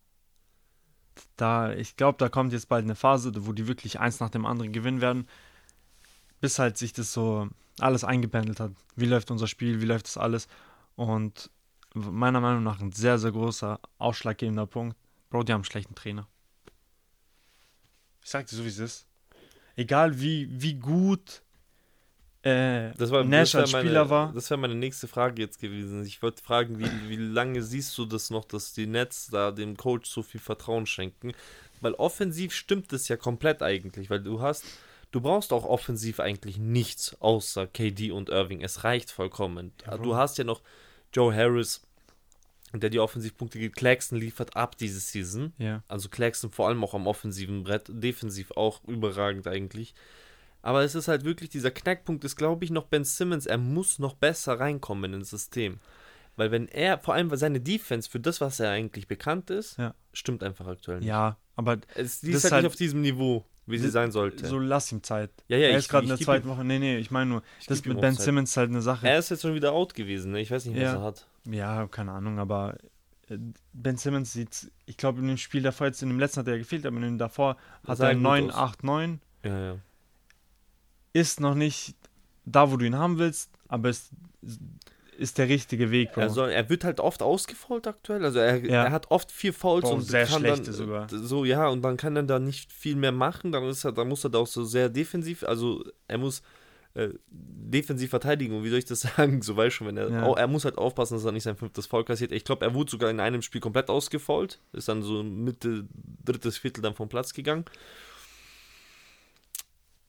[1.37, 4.47] Da, ich glaube, da kommt jetzt bald eine Phase, wo die wirklich eins nach dem
[4.47, 5.29] anderen gewinnen werden,
[6.41, 8.73] bis halt sich das so alles eingependelt hat.
[8.97, 10.49] Wie läuft unser Spiel, wie läuft das alles?
[10.97, 11.51] Und
[11.95, 14.97] meiner Meinung nach ein sehr, sehr großer, ausschlaggebender Punkt.
[15.31, 16.29] Bro, die haben einen schlechten Trainer.
[18.23, 19.07] Ich sag dir so, wie es ist.
[19.77, 21.43] Egal wie, wie gut
[22.43, 24.33] äh, Das war, Nash das als meine, Spieler war.
[24.33, 26.05] Das wäre meine nächste Frage jetzt gewesen.
[26.05, 29.77] Ich wollte fragen, wie, wie lange siehst du das noch, dass die Nets da dem
[29.77, 31.33] Coach so viel Vertrauen schenken?
[31.81, 34.65] Weil offensiv stimmt es ja komplett eigentlich, weil du hast,
[35.11, 38.63] du brauchst auch offensiv eigentlich nichts außer KD und Irving.
[38.63, 39.73] Es reicht vollkommen.
[39.87, 40.63] Ja, du hast ja noch
[41.13, 41.83] Joe Harris,
[42.73, 43.77] der die Offensivpunkte gibt.
[43.77, 45.53] Claxton liefert ab diese Season.
[45.59, 45.83] Ja.
[45.89, 49.95] Also Claxton vor allem auch am offensiven Brett, defensiv auch überragend eigentlich.
[50.63, 53.47] Aber es ist halt wirklich, dieser Knackpunkt ist, glaube ich, noch Ben Simmons.
[53.47, 55.81] Er muss noch besser reinkommen ins System.
[56.37, 59.95] Weil wenn er, vor allem seine Defense für das, was er eigentlich bekannt ist, Ja.
[60.13, 61.09] stimmt einfach aktuell nicht.
[61.09, 64.47] Ja, aber Es, ist halt, halt- nicht auf diesem Niveau, wie sie sein sollte.
[64.47, 65.31] so lass ihm Zeit.
[65.49, 66.65] ja, ja, er ist gerade in der zweiten Woche.
[66.65, 68.25] Nee, nee, ich meine nur, ich das mit Ben Zeit.
[68.25, 69.09] Simmons halt eine Sache.
[69.09, 70.41] Er ist jetzt schon wieder out gewesen, ne?
[70.41, 70.95] Ich weiß nicht, was Ja.
[70.95, 71.27] er hat.
[71.47, 72.77] Ja, keine Ahnung, aber
[73.29, 73.39] äh,
[73.73, 76.59] Ben Simmons sieht, ich glaube, in dem Spiel davor, jetzt in dem letzten hat er
[76.59, 78.57] gefehlt, aber in dem davor hat er gut 9, aus.
[78.57, 79.21] 8, 9.
[79.45, 79.77] Ja, ja.
[81.13, 81.97] Ist noch nicht
[82.45, 84.11] da, wo du ihn haben willst, aber es
[85.19, 86.21] ist der richtige Weg, Bro.
[86.23, 88.25] Er, soll, er wird halt oft ausgefault aktuell.
[88.25, 88.85] Also er, Ja.
[88.85, 91.09] er hat oft vier Fouls Boah, und sehr kann schlechte dann, sogar.
[91.11, 93.53] So, ja, und dann kann er da nicht viel mehr machen.
[93.53, 96.43] Dann, ist er, dann muss er da auch so sehr defensiv, also er muss
[96.95, 98.57] äh, defensiv verteidigen.
[98.57, 99.43] Und wie soll ich das sagen?
[99.43, 100.11] So weiß schon, wenn er.
[100.11, 100.33] Ja.
[100.35, 102.33] Er muss halt aufpassen, dass er nicht sein fünftes Foul kassiert.
[102.33, 104.61] Ich glaube, er wurde sogar in einem Spiel komplett ausgefault.
[104.73, 105.87] Ist dann so Mitte,
[106.25, 107.65] drittes Viertel dann vom Platz gegangen.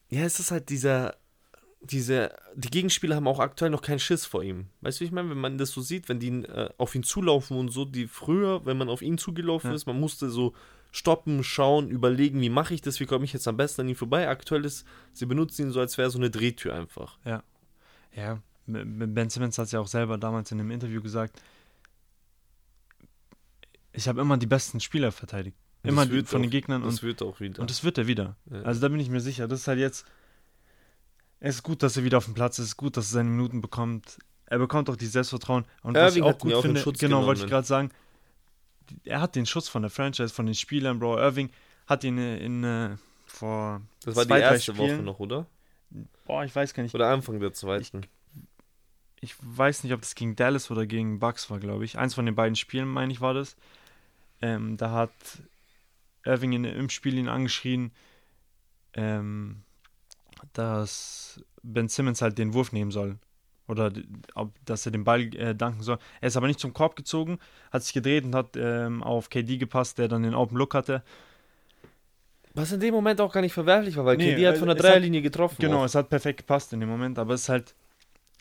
[0.09, 1.15] Ja, es ist halt dieser
[1.83, 4.67] diese, die Gegenspieler haben auch aktuell noch keinen Schiss vor ihm.
[4.81, 7.01] Weißt du, wie ich meine, wenn man das so sieht, wenn die äh, auf ihn
[7.01, 9.75] zulaufen und so, die früher, wenn man auf ihn zugelaufen Ja.
[9.75, 10.53] ist, man musste so
[10.91, 13.95] stoppen, schauen, überlegen, wie mache ich das, wie komme ich jetzt am besten an ihn
[13.95, 14.27] vorbei.
[14.27, 17.17] Aktuell ist, sie benutzen ihn so, als wäre so eine Drehtür einfach.
[17.25, 17.43] Ja,
[18.67, 21.41] Ben Simmons hat es ja auch selber damals in einem Interview gesagt.
[23.93, 25.57] Ich habe immer die besten Spieler verteidigt.
[25.83, 27.59] Und Immer die, von den auch- Gegnern Das und, wird auch wieder.
[27.61, 28.35] und das wird er wieder.
[28.51, 28.61] Ja.
[28.61, 29.47] Also da bin ich mir sicher.
[29.47, 30.05] Das ist halt jetzt.
[31.39, 32.65] Es ist gut, dass er wieder auf dem Platz ist.
[32.65, 34.19] Es ist gut, dass er seine Minuten bekommt.
[34.45, 35.65] Er bekommt auch die Selbstvertrauen.
[35.81, 37.89] Und was ich Irving auch gut finde, genau, wollte ich gerade sagen,
[39.03, 41.17] er hat den Schutz von der Franchise, von den Spielern, Bro.
[41.17, 41.49] Irving
[41.87, 45.45] hat ihn äh, in, äh, vor das war die zwei, drei erste Woche noch, oder?
[46.25, 46.95] Boah, ich weiß gar nicht.
[46.95, 48.01] Oder Anfang der zweiten.
[49.19, 51.97] Ich weiß nicht, ob das gegen Dallas oder gegen Bucks war, glaube ich.
[51.97, 53.55] Eins von den beiden Spielen, meine ich, war das.
[54.41, 55.11] Ähm, da hat
[56.23, 57.91] Irving in, im Spiel ihn angeschrien,
[58.93, 59.61] ähm,
[60.53, 63.17] dass Ben Simmons halt den Wurf nehmen soll.
[63.71, 63.89] Oder
[64.65, 65.97] dass er den Ball äh, danken soll.
[66.19, 67.39] Er ist aber nicht zum Korb gezogen,
[67.71, 71.01] hat sich gedreht und hat ähm, auf KD gepasst, der dann den Open Look hatte.
[72.53, 74.75] Was in dem Moment auch gar nicht verwerflich war, weil Nee, KD hat von der
[74.75, 75.55] es hat- Dreierlinie getroffen.
[75.59, 75.85] Genau, auch.
[75.85, 77.73] es hat perfekt gepasst in dem Moment, aber es ist halt,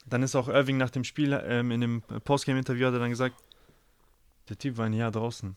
[0.06, 3.36] dann ist auch Irving nach dem Spiel, ähm, in dem Postgame-Interview hat er dann gesagt,
[4.48, 5.54] der Typ war ein Jahr draußen.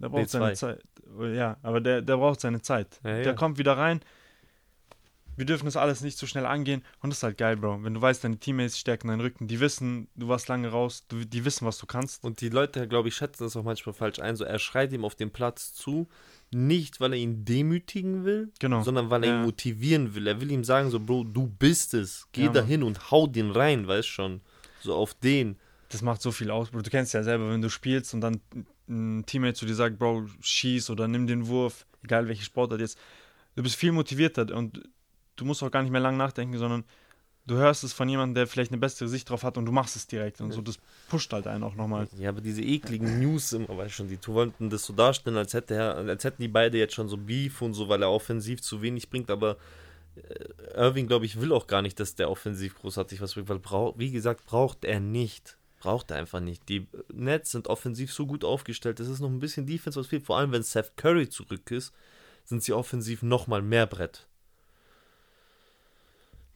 [0.00, 0.28] Der braucht B2.
[0.30, 0.82] seine Zeit.
[1.32, 2.98] Ja, aber der, der braucht seine Zeit.
[3.04, 3.22] Ja, ja.
[3.22, 4.00] Der kommt wieder rein.
[5.36, 6.82] Wir dürfen das alles nicht so schnell angehen.
[7.00, 7.82] Und das ist halt geil, Bro.
[7.84, 11.24] Wenn du weißt, deine Teammates stärken deinen Rücken, die wissen, du warst lange raus, du,
[11.24, 12.22] die wissen, was du kannst.
[12.24, 14.36] Und die Leute, glaube ich, schätzen das auch manchmal falsch ein.
[14.36, 16.06] So, er schreit ihm auf dem Platz zu,
[16.50, 18.82] nicht weil er ihn demütigen will, Genau.
[18.82, 19.36] sondern weil er Ja.
[19.40, 20.26] ihn motivieren will.
[20.26, 22.28] Er will ihm sagen, so, Bro, du bist es.
[22.32, 22.68] Geh Ja, da Mann.
[22.68, 24.42] hin und hau den rein, weißt schon.
[24.80, 25.56] So auf den.
[25.88, 26.82] Das macht so viel aus, Bro.
[26.82, 28.40] Du kennst ja selber, wenn du spielst und dann
[28.88, 32.98] ein Teammate zu dir sagt, Bro, schieß oder nimm den Wurf, egal welche Sportart jetzt.
[33.56, 34.82] Du bist viel motivierter und
[35.42, 36.84] du musst auch gar nicht mehr lang nachdenken, sondern
[37.46, 39.96] du hörst es von jemandem, der vielleicht eine bessere Sicht drauf hat und du machst
[39.96, 40.60] es direkt und so.
[40.60, 40.78] Das
[41.08, 42.08] pusht halt einen auch nochmal.
[42.16, 45.74] Ja, aber diese ekligen News immer, weißt schon, die wollten das so darstellen, als, hätte
[45.74, 48.80] er, als hätten die beide jetzt schon so Beef und so, weil er offensiv zu
[48.82, 49.56] wenig bringt, aber
[50.14, 53.58] äh, Irving, glaube ich, will auch gar nicht, dass der offensiv großartig was bringt, weil,
[53.58, 55.58] brauch, wie gesagt, braucht er nicht.
[55.80, 56.68] Braucht er einfach nicht.
[56.68, 59.00] Die Nets sind offensiv so gut aufgestellt.
[59.00, 60.24] Es ist noch ein bisschen Defense, was fehlt.
[60.24, 61.92] Vor allem, wenn Seth Curry zurück ist,
[62.44, 64.28] sind sie offensiv nochmal mehr Brett.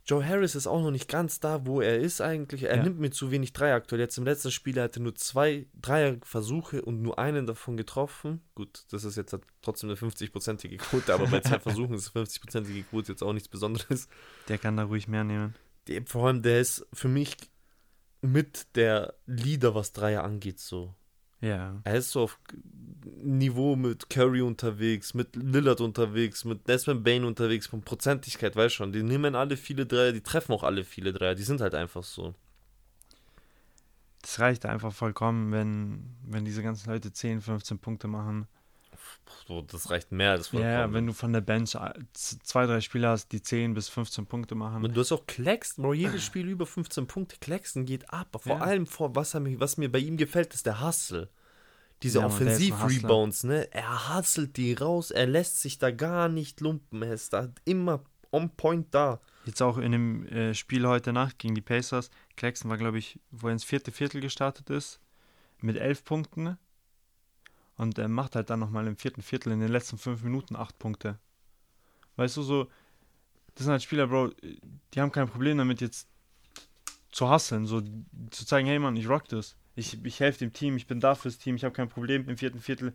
[0.07, 2.62] Joe Harris ist auch noch nicht ganz da, wo er ist eigentlich.
[2.62, 2.83] Er ja.
[2.83, 4.01] nimmt mir zu wenig Dreier aktuell.
[4.01, 8.40] Jetzt im letzten Spiel hatte er nur zwei Dreierversuche und nur einen davon getroffen.
[8.55, 13.12] Gut, das ist jetzt trotzdem eine 50-prozentige Quote, aber bei zwei Versuchen ist 50-prozentige Quote
[13.12, 14.09] jetzt auch nichts Besonderes.
[14.49, 15.57] Der kann da ruhig mehr nehmen.
[15.88, 17.37] Der, vor allem, der ist für mich
[18.21, 20.95] mit der Leader, was Dreier angeht, so.
[21.40, 21.81] Ja.
[21.85, 22.38] Er ist so auf
[23.22, 28.92] Niveau mit Curry unterwegs, mit Lillard unterwegs, mit Desmond Bain unterwegs, von Prozentigkeit, weißt schon.
[28.92, 32.03] Die nehmen alle viele Dreier, die treffen auch alle viele Dreier, die sind halt einfach
[32.03, 32.35] so.
[34.22, 38.49] Das reicht einfach vollkommen, wenn, wenn diese ganzen Leute 10, 15 Punkte machen.
[39.69, 40.73] Das reicht mehr als vollkommen.
[40.73, 41.77] Ja, wenn du von der Bench
[42.12, 44.85] zwei, drei Spieler hast, die 10 bis 15 Punkte machen.
[44.85, 47.37] Und du hast auch Claxton, Bro, jedes Spiel über 15 Punkte.
[47.40, 48.37] Claxton geht ab.
[48.40, 48.62] Vor ja.
[48.62, 51.31] allem, vor, was, was mir bei ihm gefällt, ist der Hustle
[52.03, 53.73] diese ja, Offensiv-Rebounds, ne?
[53.73, 58.05] Er hustelt die raus, er lässt sich da gar nicht lumpen, er ist da immer
[58.33, 59.21] on point da.
[59.45, 63.19] Jetzt auch in dem äh, Spiel heute Nacht gegen die Pacers, Claxton war, glaube ich,
[63.31, 65.01] wo er ins vierte Viertel gestartet ist,
[65.61, 66.59] mit elf Punkten.
[67.76, 70.78] Und er macht halt dann nochmal im vierten Viertel in den letzten fünf Minuten acht
[70.78, 71.18] Punkte.
[72.16, 72.64] Weißt du, so,
[73.54, 74.30] das sind halt Spieler, Bro,
[74.94, 76.08] die haben kein Problem damit, jetzt
[77.12, 77.82] zu hustlen, so
[78.30, 81.14] zu zeigen, hey Mann, ich rock das ich, ich helfe dem Team, ich bin da
[81.14, 82.94] fürs Team, ich habe kein Problem im vierten Viertel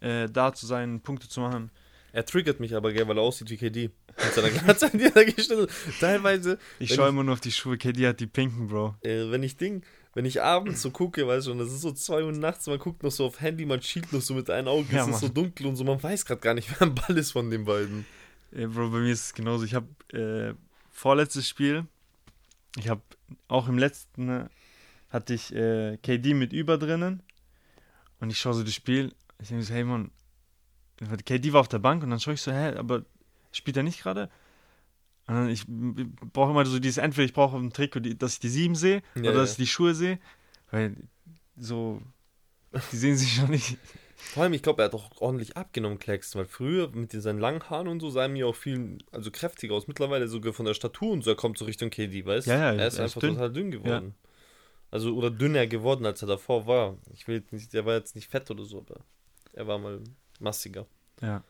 [0.00, 1.70] äh, da zu sein, Punkte zu machen.
[2.12, 3.90] Er triggert mich aber, gell, weil er aussieht wie KD.
[4.16, 5.66] Mit seiner Glatze an dieser Gestelle.
[6.00, 6.58] Teilweise.
[6.78, 7.76] Ich schaue immer nur auf die Schuhe.
[7.76, 8.94] KD hat die pinken, Bro.
[9.02, 9.82] Äh, wenn ich Ding,
[10.14, 12.78] wenn ich abends so gucke, weißt du, und das ist so 2 Uhr nachts, man
[12.78, 15.20] guckt noch so auf Handy, man schielt noch so mit einem Auge, ja, es ist
[15.20, 17.64] so dunkel und so, man weiß gerade gar nicht, wer ein Ball ist von den
[17.64, 18.06] beiden.
[18.52, 19.64] Ja, Bro, bei mir ist es genauso.
[19.64, 20.54] Ich habe äh,
[20.92, 21.86] vorletztes Spiel,
[22.76, 23.02] ich habe
[23.48, 24.50] auch im letzten ne,
[25.10, 27.22] hatte ich äh, KD mit über drinnen
[28.20, 29.12] und ich schaue so das Spiel.
[29.40, 30.12] Ich denke so, hey Mann,
[31.24, 33.04] KD war auf der Bank und dann schaue ich so, hä, aber
[33.50, 34.30] spielt er nicht gerade?
[35.48, 39.02] Ich brauche immer so dieses, entweder ich brauche ein Trikot, dass ich die sieben sehe
[39.14, 40.18] ja, oder dass ich die Schuhe sehe,
[40.70, 40.96] weil
[41.56, 42.02] so,
[42.92, 43.78] die sehen sich schon nicht.
[44.16, 47.68] Vor allem, ich glaube, er hat auch ordentlich abgenommen, Klex, weil früher mit seinen langen
[47.68, 49.86] Haaren und so sah er mir auch viel, also kräftiger aus.
[49.86, 52.50] Mittlerweile sogar von der Statur und so, er kommt so Richtung KD, weißt du?
[52.50, 53.34] Ja, ja, er ist einfach dünn.
[53.34, 54.14] total dünn geworden.
[54.16, 54.30] Ja.
[54.90, 56.96] Also, oder dünner geworden, als er davor war.
[57.12, 59.00] Ich will nicht, der war jetzt nicht fett oder so, aber
[59.52, 60.00] er war mal
[60.38, 60.86] massiger.
[61.20, 61.42] Ja.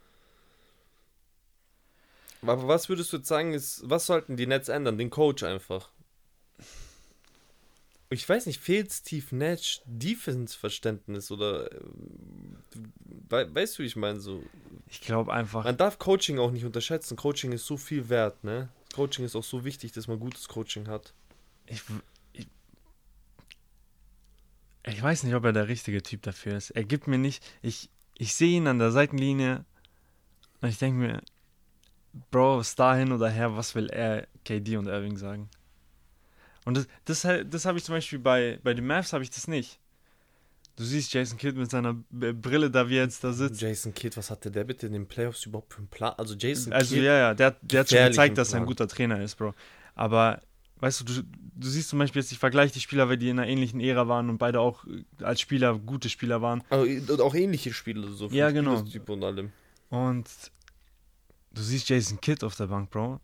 [2.47, 4.99] Aber was würdest du jetzt sagen, ist, was sollten die Nets ändern?
[4.99, 5.91] Den Coach einfach.
[8.11, 11.81] Ich weiß nicht, fehlt Steve Nash Defense-Verständnis oder äh,
[13.29, 14.21] we weißt du, wie ich meine?
[14.21, 14.43] So,
[14.89, 15.65] ich glaube einfach.
[15.65, 17.17] Man darf Coaching auch nicht unterschätzen.
[17.17, 18.69] Coaching ist so viel wert, ne?
[18.95, 21.13] Coaching ist auch so wichtig, dass man gutes Coaching hat.
[21.67, 21.83] Ich,
[24.87, 26.71] ich weiß nicht, ob er der richtige Typ dafür ist.
[26.71, 27.43] Er gibt mir nicht.
[27.63, 29.65] Ich, ich sehe ihn an der Seitenlinie
[30.61, 31.23] und ich denke mir,
[32.31, 35.49] Bro, ist dahin oder her, was will er KD und Irving sagen?
[36.65, 39.49] Und das, das, das habe ich zum Beispiel bei, bei den Mavs habe ich das
[39.49, 39.79] nicht.
[40.77, 43.61] Du siehst Jason Kidd mit seiner Brille da, wie er jetzt da sitzt.
[43.61, 46.15] Jason Kidd, was hatte der bitte in den Playoffs überhaupt für einen Plan?
[46.17, 48.89] Also Jason Also Kidd, ja, ja, der, der hat schon gezeigt, dass er ein guter
[48.89, 49.55] Trainer ist, Bro.
[49.95, 50.41] Aber
[50.81, 53.39] weißt du, du, du siehst zum Beispiel jetzt, ich vergleiche die Spieler, weil die in
[53.39, 56.65] einer ähnlichen Ära waren und beide auch äh, als Spieler gute Spieler waren.
[56.71, 58.79] Also auch ähnliche Spieler, so ja, genau.
[58.79, 59.53] und allem.
[59.91, 60.29] Und
[61.55, 63.21] du siehst Jason Kidd auf der Bank, Bro.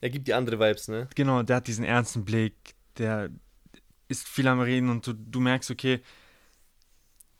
[0.00, 1.08] Er gibt die andere Vibes, ne?
[1.14, 3.30] Genau, der hat diesen ernsten Blick, der
[4.08, 6.00] ist viel am Reden und du, du merkst, okay,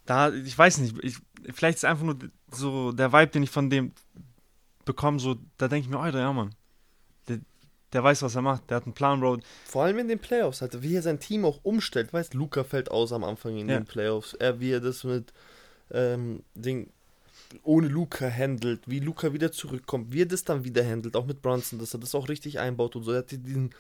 [0.04, 1.16] da, ich weiß nicht, ich,
[1.52, 2.18] vielleicht ist einfach nur
[2.50, 3.92] so der Vibe, den ich von dem
[4.84, 6.54] bekomme, so, da denke ich mir, Alter, ja, Mann,
[7.92, 9.38] der weiß, was er macht, der hat einen Plan, Bro.
[9.64, 12.12] Vor allem in den Playoffs, halt, wie er sein Team auch umstellt.
[12.12, 13.78] Weißt Luca fällt aus am Anfang in ja.
[13.78, 14.34] den Playoffs.
[14.34, 15.32] Er, wie er das mit
[15.90, 16.92] ähm, Ding
[17.62, 21.42] ohne Luca handelt, wie Luca wieder zurückkommt, wie er das dann wieder handelt, auch mit
[21.42, 23.12] Brunson, dass er das auch richtig einbaut und so.
[23.12, 23.70] Er hat diesen,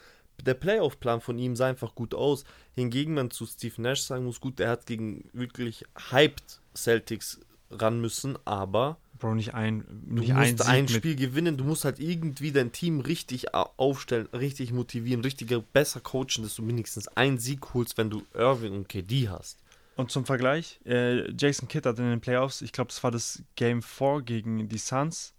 [0.44, 2.44] der Playoff-Plan von ihm sah einfach gut aus.
[2.74, 8.00] Hingegen man zu Steve Nash sagen muss, gut, er hat gegen wirklich hyped Celtics ran
[8.00, 11.98] müssen, aber Bro, nicht ein, nicht du musst ein, ein Spiel gewinnen, du musst halt
[11.98, 17.72] irgendwie dein Team richtig aufstellen, richtig motivieren, richtiger besser coachen, dass du wenigstens einen Sieg
[17.72, 19.58] holst, wenn du Irving und KD hast.
[19.96, 23.42] Und zum Vergleich, äh, Jason Kidd hat in den Playoffs, ich glaube, das war das
[23.56, 25.34] Game 4 gegen die Suns,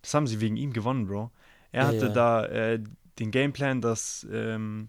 [0.00, 1.32] das haben sie wegen ihm gewonnen, Bro.
[1.72, 2.12] Er hatte ja.
[2.12, 2.82] da äh,
[3.18, 4.88] den Gameplan, dass ähm,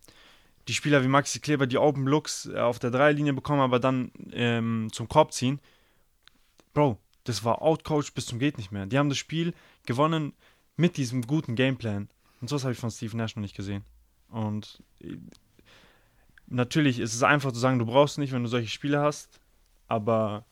[0.67, 4.11] die Spieler wie Maxi Kleber die Open Looks äh, auf der Dreierlinie bekommen, aber dann
[4.31, 5.59] ähm, zum Korb ziehen.
[6.73, 8.85] Bro, das war outcoached bis zum geht nicht mehr.
[8.85, 9.53] Die haben das Spiel
[9.87, 10.33] gewonnen
[10.75, 12.09] mit diesem guten Gameplan.
[12.39, 13.83] Und sowas habe ich von Steve Nash noch nicht gesehen.
[14.29, 15.17] Und äh,
[16.47, 19.39] natürlich ist es einfach zu sagen, du brauchst nicht, wenn du solche Spiele hast,
[19.87, 20.45] aber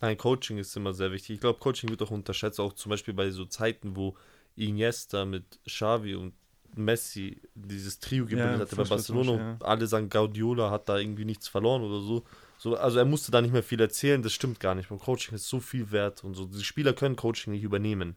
[0.00, 1.30] Nein, Coaching ist immer sehr wichtig.
[1.34, 4.16] Ich glaube, Coaching wird auch unterschätzt, auch zum Beispiel bei so Zeiten, wo
[4.54, 6.34] Iniesta mit Xavi und
[6.76, 9.52] Messi dieses Trio gebildet Ja, hatte bei Barcelona.
[9.54, 12.24] und Alle sagen, Guardiola hat da irgendwie nichts verloren oder so.
[12.58, 12.76] so.
[12.76, 14.88] Also er musste da nicht mehr viel erzählen, das stimmt gar nicht.
[14.88, 16.44] Beim Coaching ist so viel wert und so.
[16.44, 18.14] Die Spieler können Coaching nicht übernehmen.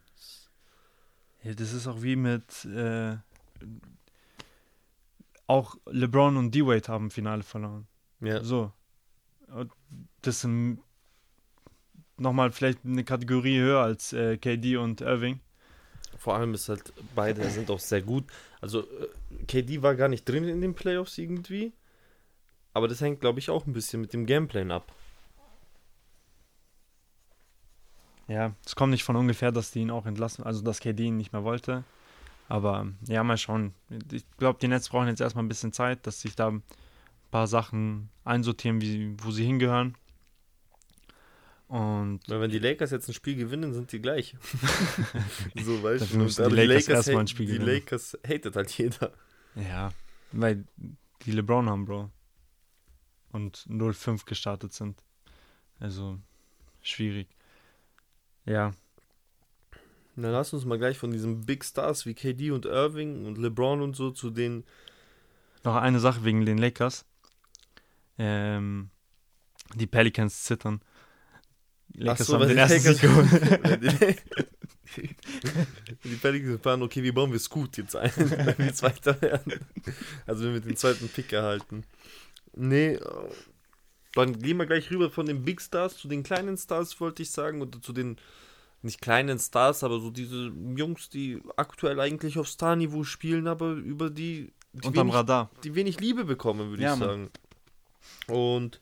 [1.44, 3.16] Ja, das ist auch wie mit äh,
[5.52, 7.88] auch LeBron und D-Wade haben Finale verloren.
[8.22, 8.42] Ja.
[8.44, 8.72] So.
[10.22, 10.80] Das sind
[12.18, 15.42] nochmal vielleicht eine Kategorie höher als äh, KD und Irving.
[16.18, 18.26] Vor allem ist halt, beide sind auch sehr gut.
[18.62, 19.08] Also, äh,
[19.48, 21.74] KD war gar nicht drin in den Playoffs irgendwie.
[22.74, 24.94] Aber das hängt, glaube ich, auch ein bisschen mit dem Gameplan ab.
[28.28, 31.18] Ja, es kommt nicht von ungefähr, dass die ihn auch entlassen, also dass KD ihn
[31.18, 31.84] nicht mehr wollte.
[32.52, 33.74] Aber ja, mal schauen.
[34.12, 36.64] Ich glaube, die Nets brauchen jetzt erstmal ein bisschen Zeit, dass sich da ein
[37.32, 39.96] paar Sachen einsortieren, wie, wo sie hingehören.
[41.70, 44.36] Und Weil wenn die Lakers jetzt ein Spiel gewinnen, sind die gleich.
[45.64, 46.44] so, weißt du.
[46.44, 47.74] aber die Lakers erstmal ein Spiel Die gewinnen.
[47.74, 49.14] Lakers hatet halt jeder.
[49.56, 49.94] ja,
[50.34, 50.66] weil
[51.26, 52.12] die LeBron haben, Bro.
[53.32, 55.02] Und 0-5 gestartet sind.
[55.80, 56.20] Also
[56.82, 57.30] schwierig.
[58.44, 58.74] Ja,
[60.16, 63.82] Dann lass uns mal gleich von diesen Big Stars wie KD und Irving und LeBron
[63.82, 64.64] und so zu den.
[65.64, 67.06] Noch eine Sache wegen den Lakers.
[68.18, 68.90] Ähm,
[69.76, 70.82] die Pelicans zittern.
[71.94, 73.32] Lakers so, haben den die ersten Sieg geholt.
[73.64, 73.78] Weil
[74.98, 75.10] die,
[76.04, 79.54] die Pelicans planen, okay, wie bauen wir Scoot jetzt ein, wenn wir Zweiter werden.
[80.26, 81.86] Also wenn wir den zweiten Pick erhalten.
[82.54, 83.00] Nee, äh,
[84.14, 87.32] dann gehen wir gleich rüber von den Big Stars zu den kleinen Stars, wollte ich
[87.32, 88.18] sagen, oder zu den
[88.84, 94.10] nicht kleinen Stars, aber so diese Jungs, die aktuell eigentlich auf Star-Niveau spielen, aber über
[94.10, 95.52] die, die Unterm wenig Radar.
[95.64, 97.10] die wenig Liebe bekommen, würde Ja, ich Mann.
[97.10, 97.30] sagen.
[98.28, 98.82] Und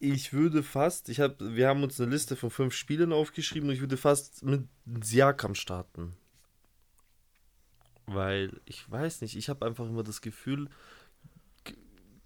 [0.00, 3.74] ich würde fast, ich habe, wir haben uns eine Liste von fünf Spielen aufgeschrieben und
[3.74, 4.64] ich würde fast mit
[5.02, 6.14] Siakam starten.
[8.06, 10.68] Weil, ich weiß nicht, ich habe einfach immer das Gefühl,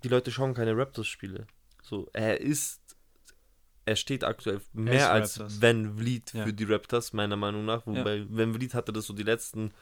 [0.02, 1.46] die Leute schauen keine Raptors-Spiele.
[1.82, 2.87] So, er ist,
[3.88, 5.40] er steht aktuell mehr als.
[5.62, 6.44] Van Vliet Ja.
[6.44, 7.86] für die Raptors, meiner Meinung nach.
[7.86, 9.72] Wobei Van Vliet hatte das so die letzten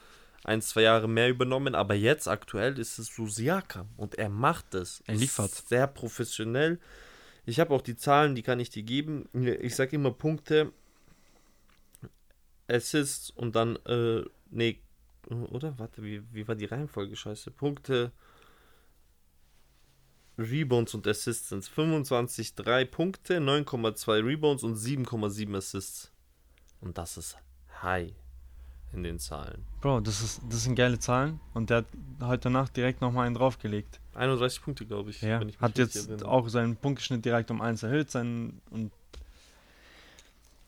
[0.43, 4.73] ein, zwei Jahre mehr übernommen, aber jetzt aktuell ist es so Siakam und er macht
[4.75, 5.03] es.
[5.07, 5.51] Er liefert.
[5.51, 6.79] Sehr professionell.
[7.45, 9.27] Ich habe auch die Zahlen, die kann ich dir geben.
[9.33, 10.71] Ich sage immer Punkte,
[12.69, 14.79] Assists und dann, äh, nee,
[15.29, 15.77] oder?
[15.79, 17.15] Warte, wie, wie war die Reihenfolge?
[17.15, 17.51] Scheiße.
[17.51, 18.11] Punkte,
[20.37, 26.11] Rebounds und Assists sind 25, 3 Punkte, 9,2 Rebounds und 7,7 Assists.
[26.81, 27.37] Und das ist
[27.81, 28.11] high
[28.93, 29.65] in den Zahlen.
[29.81, 31.39] Bro, das, ist, das sind geile Zahlen.
[31.53, 31.85] Und der hat
[32.21, 33.99] heute Nacht direkt nochmal einen draufgelegt.
[34.13, 35.21] 31 Punkte, glaube ich.
[35.21, 36.27] Ja, ich hat jetzt erinnere.
[36.27, 38.11] auch seinen Punktschnitt direkt um 1 erhöht.
[38.11, 38.91] Sein, und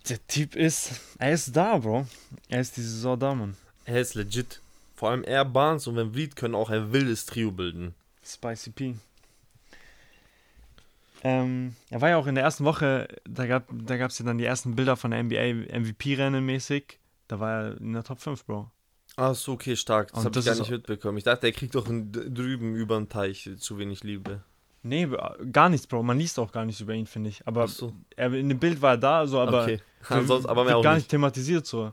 [0.09, 2.07] der Typ ist, er ist da, Bro.
[2.49, 3.55] Er ist die Saison da, Mann.
[3.85, 4.61] Er ist legit.
[4.95, 7.95] Vor allem er, Barnes und Van Vliet können auch ein wildes Trio bilden.
[8.23, 8.95] Spicy P.
[11.23, 14.25] Ähm, er war ja auch in der ersten Woche, da gab es da gab's ja
[14.25, 16.99] dann die ersten Bilder von der NBA MVP-Rennen mäßig.
[17.27, 18.71] Da war er in der Top 5, Bro.
[19.15, 20.11] Ach so, okay, stark.
[20.13, 21.17] Das habe ich das gar nicht mitbekommen.
[21.17, 24.43] Ich dachte, er kriegt doch drüben über den Teich zu wenig Liebe.
[24.81, 25.09] Nee,
[25.51, 26.03] gar nichts, Bro.
[26.03, 27.45] Man liest auch gar nichts über ihn, finde ich.
[27.45, 27.93] Aber Ach so.
[28.15, 29.81] er, in dem Bild war er da, so, aber okay.
[30.07, 31.03] Ansonsten, aber mehr auch gar nicht.
[31.03, 31.91] nicht thematisiert so.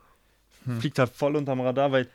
[0.64, 0.80] Hm.
[0.80, 2.08] Fliegt halt voll unterm Radar, weil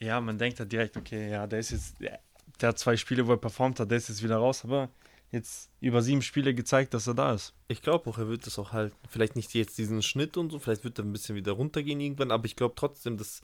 [0.00, 2.18] ja, man denkt halt direkt, okay, ja, der ist jetzt, der,
[2.60, 4.88] der hat zwei Spiele, wo er performt hat, der ist jetzt wieder raus, aber
[5.34, 7.52] jetzt über sieben Spiele gezeigt, dass er da ist.
[7.68, 8.96] Ich glaube auch, er wird das auch halten.
[9.08, 12.30] Vielleicht nicht jetzt diesen Schnitt und so, vielleicht wird er ein bisschen wieder runtergehen irgendwann,
[12.30, 13.42] aber ich glaube trotzdem, dass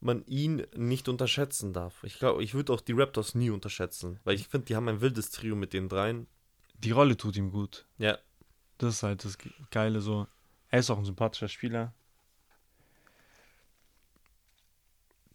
[0.00, 2.02] man ihn nicht unterschätzen darf.
[2.04, 5.00] Ich glaube, ich würde auch die Raptors nie unterschätzen, weil ich finde, die haben ein
[5.00, 6.26] wildes Trio mit den dreien.
[6.78, 7.86] Die Rolle tut ihm gut.
[7.98, 8.18] Ja,
[8.78, 9.38] Das ist halt das
[9.70, 10.26] Geile so.
[10.70, 11.94] Er ist auch ein sympathischer Spieler.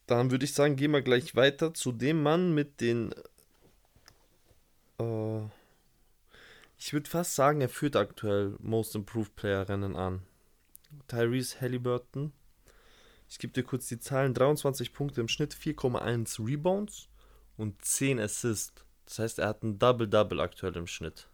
[0.09, 3.13] dann würde ich sagen, gehen wir gleich weiter zu dem Mann mit den.
[4.99, 5.41] Äh,
[6.79, 10.23] ich würde fast sagen, er führt aktuell Most Improved Player Rennen an.
[11.07, 12.31] Tyrese Halliburton.
[13.27, 17.09] Ich gebe dir kurz die Zahlen: 23 Punkte im Schnitt, 4,1 Rebounds
[17.57, 18.83] und 10 Assists.
[19.05, 21.27] Das heißt, er hat ein Double-Double aktuell im Schnitt.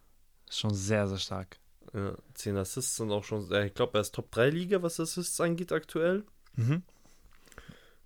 [0.50, 1.60] Ist schon sehr, sehr stark.
[1.93, 3.50] Ja, 10 Assists sind auch schon.
[3.66, 6.24] Ich glaube, er ist Top 3 Liga, was Assists angeht, aktuell.
[6.56, 6.84] Mhm.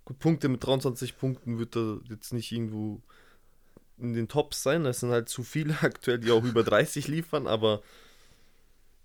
[0.04, 3.00] Gut, Punkte mit 23 Punkten wird er jetzt nicht irgendwo
[4.00, 4.84] in den Tops sein.
[4.84, 7.82] Das sind halt zu viele aktuell, die auch über 30 liefern, aber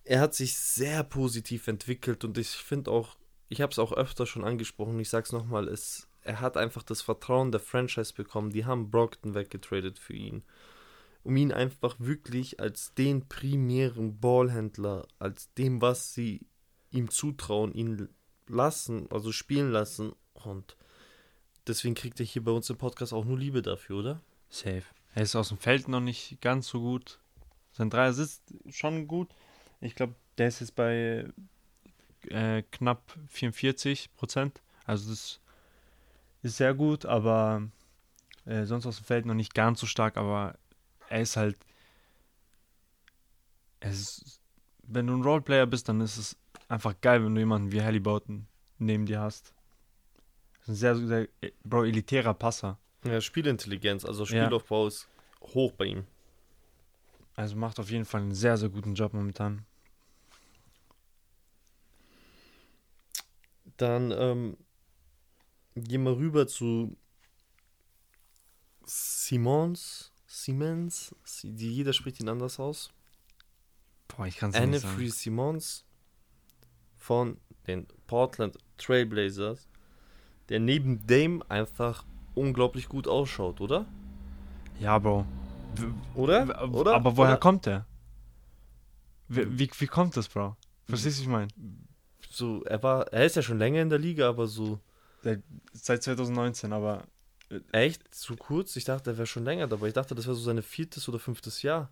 [0.03, 3.17] er hat sich sehr positiv entwickelt und ich finde auch,
[3.49, 7.51] ich habe es auch öfter schon angesprochen, ich nochmal, es, er hat einfach das Vertrauen
[7.51, 8.51] der Franchise bekommen.
[8.51, 10.43] Die haben Brockton weggetradet für ihn.
[11.23, 16.47] Um ihn einfach wirklich als den primären Ballhändler, als dem, was sie
[16.91, 18.09] ihm zutrauen, ihn
[18.47, 20.13] lassen, also spielen lassen.
[20.33, 20.77] Und
[21.67, 24.21] deswegen kriegt er hier bei uns im Podcast auch nur Liebe dafür, oder?
[24.49, 24.83] Safe.
[25.13, 27.19] Er ist aus dem Feld noch nicht ganz so gut.
[27.71, 29.29] Sein Dreier sitzt schon gut.
[29.81, 31.25] Ich glaube, der ist jetzt bei
[32.29, 34.61] äh, knapp 44 Prozent.
[34.85, 35.39] Also das
[36.41, 37.63] ist sehr gut, aber
[38.45, 40.17] äh, sonst aus dem Feld noch nicht ganz so stark.
[40.17, 40.57] Aber
[41.09, 41.57] er ist halt.
[43.81, 44.39] Ist,
[44.83, 46.37] wenn du ein Roleplayer bist, dann ist es
[46.67, 48.47] einfach geil, wenn du jemanden wie Halliburton
[48.79, 49.53] neben dir hast.
[50.59, 52.77] Das ist ein sehr, sehr, äh, Bro, elitärer Passer.
[53.05, 54.87] Ja, Spielintelligenz, also Spielaufbau ja.
[54.87, 55.07] ist
[55.41, 56.05] hoch bei ihm.
[57.35, 59.65] Also macht auf jeden Fall einen sehr, sehr guten Job momentan.
[63.77, 64.57] Dann ähm,
[65.75, 66.95] gehen wir rüber zu
[68.85, 70.11] Simons.
[70.27, 72.91] Siemens, die, jeder spricht ihn anders aus.
[74.07, 74.95] Boah, ich kann es nicht sagen.
[74.95, 75.85] Free Simons
[76.97, 77.37] von
[77.67, 79.69] den Portland Trailblazers,
[80.49, 82.05] der neben dem einfach
[82.35, 83.85] unglaublich gut ausschaut, oder?
[84.79, 85.25] Ja, Bro.
[86.13, 86.71] Oder?
[86.73, 86.95] oder?
[86.95, 87.39] Aber woher oder?
[87.39, 87.85] kommt der?
[89.27, 90.55] Wie, wie, wie kommt das, Bro?
[90.87, 91.47] Verstehst du, ich meine?
[92.29, 94.79] So, er war, er ist ja schon länger in der Liga, aber so.
[95.23, 95.41] Seit,
[95.73, 97.03] seit 2019, aber.
[97.49, 98.13] Äh, Echt?
[98.13, 98.75] Zu kurz?
[98.75, 99.87] Ich dachte, er wäre schon länger dabei.
[99.87, 101.89] Ich dachte, das wäre so sein viertes oder fünftes Jahr.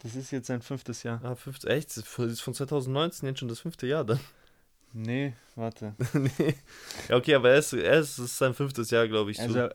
[0.00, 1.24] Das ist jetzt sein fünftes Jahr.
[1.24, 1.96] Ah, fünftes, echt?
[1.96, 4.20] Das ist von 2019 jetzt schon das fünfte Jahr dann.
[4.94, 5.94] Nee, warte.
[6.14, 6.54] nee.
[7.08, 9.40] Ja, okay, aber er ist, er ist, ist sein fünftes Jahr, glaube ich.
[9.40, 9.68] Also, so.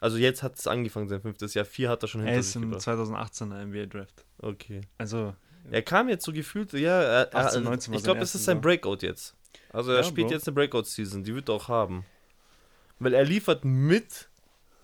[0.00, 1.64] also jetzt hat es angefangen, sein fünftes Jahr.
[1.64, 4.26] Vier hat er schon hinter er sich Er ist im 2018er NBA Draft.
[4.38, 4.82] Okay.
[4.98, 5.34] Also.
[5.70, 8.98] Er kam jetzt so gefühlt, ja, er, 18, 19 ich glaube, es ist sein Breakout
[9.00, 9.34] jetzt.
[9.70, 10.34] Also er ja, spielt Bro.
[10.34, 12.04] jetzt eine Breakout-Season, die wird er auch haben.
[12.98, 14.28] Weil er liefert mit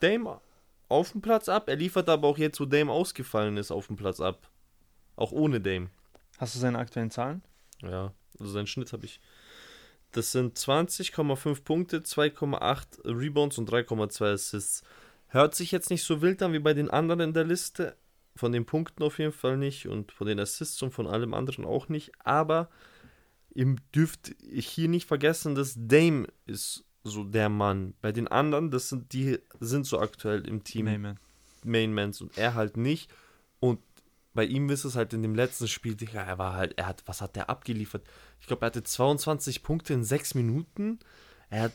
[0.01, 0.41] Dame
[0.89, 3.97] auf dem Platz ab, er liefert aber auch jetzt, wo Dame ausgefallen ist, auf dem
[3.97, 4.49] Platz ab.
[5.16, 5.91] Auch ohne Dame.
[6.39, 7.43] Hast du seine aktuellen Zahlen?
[7.83, 8.12] Ja.
[8.41, 9.20] Also seinen Schnitt habe ich.
[10.12, 14.82] Das sind 20,5 Punkte, 2,8 Rebounds und 3,2 Assists.
[15.28, 17.97] Hört sich jetzt nicht so wild an wie bei den anderen in der Liste.
[18.34, 21.64] Von den Punkten auf jeden Fall nicht und von den Assists und von allem anderen
[21.64, 22.12] auch nicht.
[22.24, 22.70] Aber
[23.53, 27.95] ihr dürft hier nicht vergessen, dass Dame ist so der Mann.
[28.01, 31.18] Bei den anderen, das sind die sind so aktuell im Team Mainman.
[31.64, 33.11] Mainmans und er halt nicht.
[34.35, 37.03] Bei ihm ist es halt in dem letzten Spiel, Digga, er war halt, er hat,
[37.07, 38.05] was hat der abgeliefert?
[38.41, 40.99] Ich glaube, er hatte 22 Punkte in 6 Minuten.
[41.51, 41.72] Er hat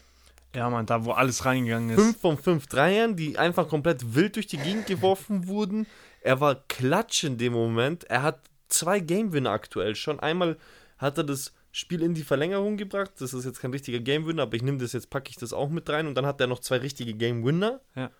[0.55, 2.01] ja, man, da wo alles reingegangen ist.
[2.01, 5.87] 5 von 5 Dreiern, die einfach komplett wild durch die Gegend geworfen wurden.
[6.21, 8.03] Er war klatsch in dem Moment.
[8.05, 10.19] Er hat zwei Game-Winner aktuell schon.
[10.19, 10.57] Einmal
[10.97, 13.11] hat er das Spiel in die Verlängerung gebracht.
[13.17, 15.69] Das ist jetzt kein richtiger Game-Winner, aber ich nehme das jetzt, packe ich das auch
[15.69, 16.05] mit rein.
[16.05, 17.81] Und dann hat er noch zwei richtige Game-Winner.
[17.95, 18.11] Ja.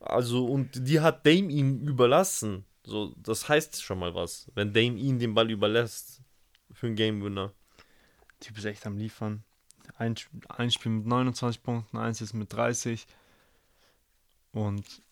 [0.00, 2.64] Also, und die hat Dame ihm überlassen.
[2.82, 6.22] So, das heißt schon mal was, wenn Dame ihn den Ball überlässt
[6.72, 7.52] für einen Game-Winner.
[8.40, 9.44] Typ ist echt am Liefern.
[9.96, 10.14] Ein,
[10.48, 13.06] ein Spiel mit 29 Punkten, eins ist mit 30.
[14.52, 15.02] Und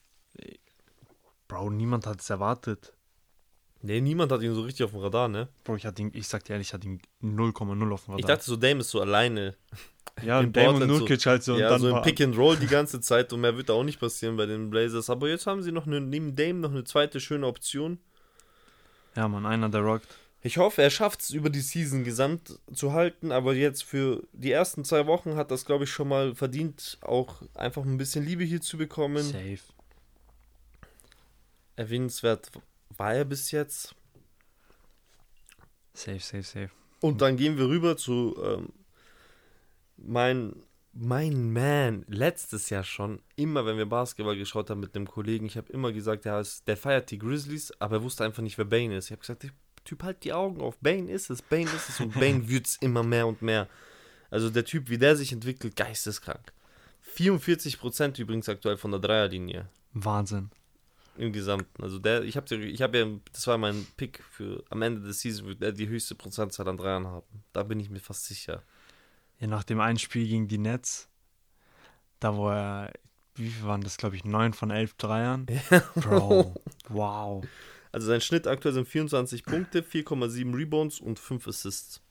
[1.49, 2.93] Bro, niemand hat es erwartet.
[3.81, 5.49] Nee, niemand hat ihn so richtig auf dem Radar, ne?
[5.65, 8.19] Bro, ich hatte ihn, ich sag dir ehrlich, ich hatte ihn 0,0 auf dem Radar.
[8.19, 9.57] Ich dachte so, Dame ist so alleine.
[10.23, 11.57] Ja, und Dame und Nurkic so, halt so.
[11.57, 14.01] Ja, so im Pick and Roll die ganze Zeit und mehr wird da auch nicht
[14.01, 15.11] passieren bei den Blazers.
[15.11, 17.99] Aber jetzt haben sie noch eine, neben Dame noch eine zweite schöne Option.
[19.17, 20.19] Ja, man, einer, der rockt.
[20.41, 24.53] Ich hoffe, er schafft es über die Season gesamt zu halten, aber jetzt für die
[24.53, 28.45] ersten zwei Wochen hat das, glaube ich, schon mal verdient, auch einfach ein bisschen Liebe
[28.45, 29.25] hier zu bekommen.
[29.25, 29.59] Safe.
[31.75, 32.51] Erwähnenswert
[32.97, 33.95] war er bis jetzt.
[35.93, 36.71] Safe, safe, safe.
[37.01, 38.73] Und dann gehen wir rüber zu ähm,
[39.99, 40.55] mein,
[40.93, 42.05] mein Man.
[42.09, 45.93] Letztes Jahr schon, immer wenn wir Basketball geschaut haben mit einem Kollegen, ich habe immer
[45.93, 49.07] gesagt, ja, der feiert die Grizzlies, aber er wusste einfach nicht, wer Bane ist.
[49.07, 49.51] Ich habe gesagt, der
[49.85, 50.77] Typ, halt die Augen auf.
[50.79, 53.69] Bane ist es, Bane ist es und Bane wird es immer mehr und mehr.
[54.31, 56.53] Also der Typ, wie der sich entwickelt, geisteskrank.
[57.17, 59.69] 44% übrigens aktuell von der Dreierlinie.
[59.95, 60.51] Wahnsinn
[61.19, 61.83] im Gesamten.
[61.83, 65.21] Also der, ich habe ich hab ja, das war mein Pick für am Ende des
[65.21, 67.45] Season, wird er die höchste Prozentzahl an Dreiern haben.
[67.53, 68.63] Da bin ich mir fast sicher.
[69.41, 71.09] Ja, nach dem einen Spiel gegen die Nets,
[72.21, 72.93] da wo er,
[73.35, 75.47] wie viel waren das, glaube ich, 9 von 11 Dreiern?
[75.71, 75.83] Ja.
[75.95, 76.55] Bro,
[76.89, 77.45] wow.
[77.93, 82.03] Also sein Schnitt aktuell sind 24 Punkte, 4,7 Rebounds und 5 Assists.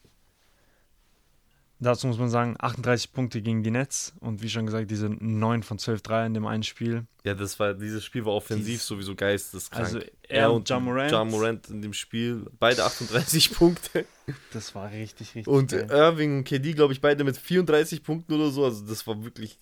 [1.80, 5.62] Dazu muss man sagen, 38 Punkte gegen die Nets und wie schon gesagt, diese 9
[5.62, 7.06] von 12 Dreier in dem einen Spiel.
[7.24, 9.86] Ja, das war, dieses Spiel war offensiv Dies- sowieso geisteskrank.
[9.86, 11.12] Also er und Ja Morant.
[11.12, 14.06] Ja Morant in dem Spiel, beide 38 Punkte.
[14.54, 15.88] Das war richtig, richtig Und geil.
[15.92, 18.66] Irving und KD, glaube ich, beide mit 34 Punkten oder so.
[18.66, 19.60] Also das war wirklich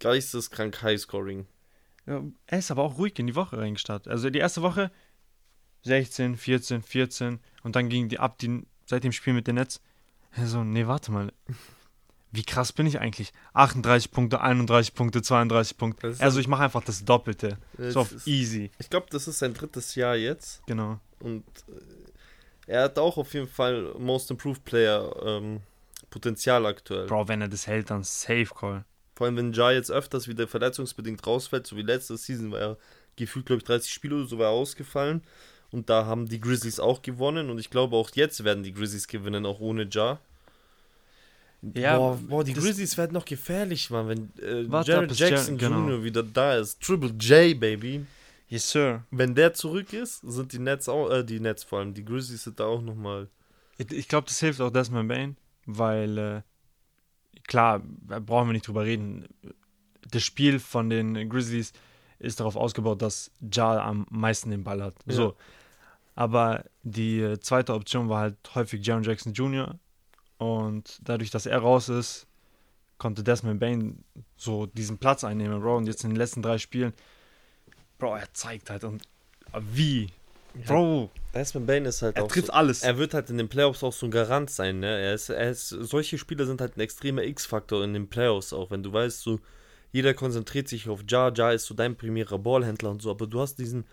[0.00, 1.46] geisteskrank Highscoring.
[2.06, 4.10] Ja, er ist aber auch ruhig in die Woche reingestartet.
[4.10, 4.90] Also die erste Woche
[5.82, 9.80] 16, 14, 14 und dann ging die ab die, seit dem Spiel mit den Nets.
[10.44, 11.32] So, nee, warte mal.
[12.32, 13.32] Wie krass bin ich eigentlich?
[13.52, 16.16] 38 Punkte, 31 Punkte, 32 Punkte.
[16.18, 17.58] Also ich mache einfach das Doppelte.
[17.78, 18.70] So auf ist- easy.
[18.78, 20.66] Ich glaube, das ist sein drittes Jahr jetzt.
[20.66, 20.98] Genau.
[21.20, 25.60] Und äh, er hat auch auf jeden Fall Most Improved Player ähm,
[26.10, 27.06] Potenzial aktuell.
[27.06, 28.84] Bro, wenn er das hält, dann Safe Call.
[29.14, 32.78] Vor allem, wenn Ja jetzt öfters wieder verletzungsbedingt rausfällt, so wie letzte Season war er
[33.14, 35.22] gefühlt, glaube ich, 30 Spiele oder so war er ausgefallen.
[35.74, 37.50] Und da haben die Grizzlies auch gewonnen.
[37.50, 40.18] Und ich glaube, auch jetzt werden die Grizzlies gewinnen, auch ohne Ja.
[41.74, 45.70] Ja, boah, boah, die Grizzlies werden noch gefährlich, Mann, wenn äh, Warte Jared Jackson Jar-
[45.70, 45.88] genau.
[45.88, 46.04] Jr.
[46.04, 46.80] wieder da ist.
[46.82, 48.04] Triple J, Baby.
[48.48, 49.02] Yes, sir.
[49.10, 52.44] Wenn der zurück ist, sind die Nets auch, äh, die Nets vor allem, die Grizzlies
[52.44, 53.28] sind da auch nochmal.
[53.78, 56.42] Ich, ich glaube, das hilft auch Desmond Bain, weil, äh,
[57.48, 59.26] klar, da brauchen wir nicht drüber reden.
[60.10, 61.72] Das Spiel von den Grizzlies
[62.18, 64.94] ist darauf ausgebaut, dass Ja am meisten den Ball hat.
[65.06, 65.14] Ja.
[65.14, 65.36] So.
[66.14, 69.74] Aber die äh, zweite Option war halt häufig Jaron Jackson Jr.
[70.38, 72.26] Und dadurch, dass er raus ist,
[72.98, 74.04] konnte Desmond Bain
[74.36, 75.78] so diesen Platz einnehmen, Bro.
[75.78, 76.92] Und jetzt in den letzten drei Spielen,
[77.98, 79.02] Bro, er zeigt halt und
[79.70, 80.10] wie.
[80.66, 82.82] Bro, Desmond Bain ist halt er auch trifft so, alles.
[82.82, 84.86] Er wird halt in den Playoffs auch so ein Garant sein, ne?
[84.86, 88.70] Er ist, er ist, solche Spieler sind halt ein extremer X-Faktor in den Playoffs auch,
[88.70, 89.40] wenn du weißt, so,
[89.90, 93.40] jeder konzentriert sich auf Ja, Ja ist so dein primärer Ballhändler und so, aber du
[93.40, 93.84] hast diesen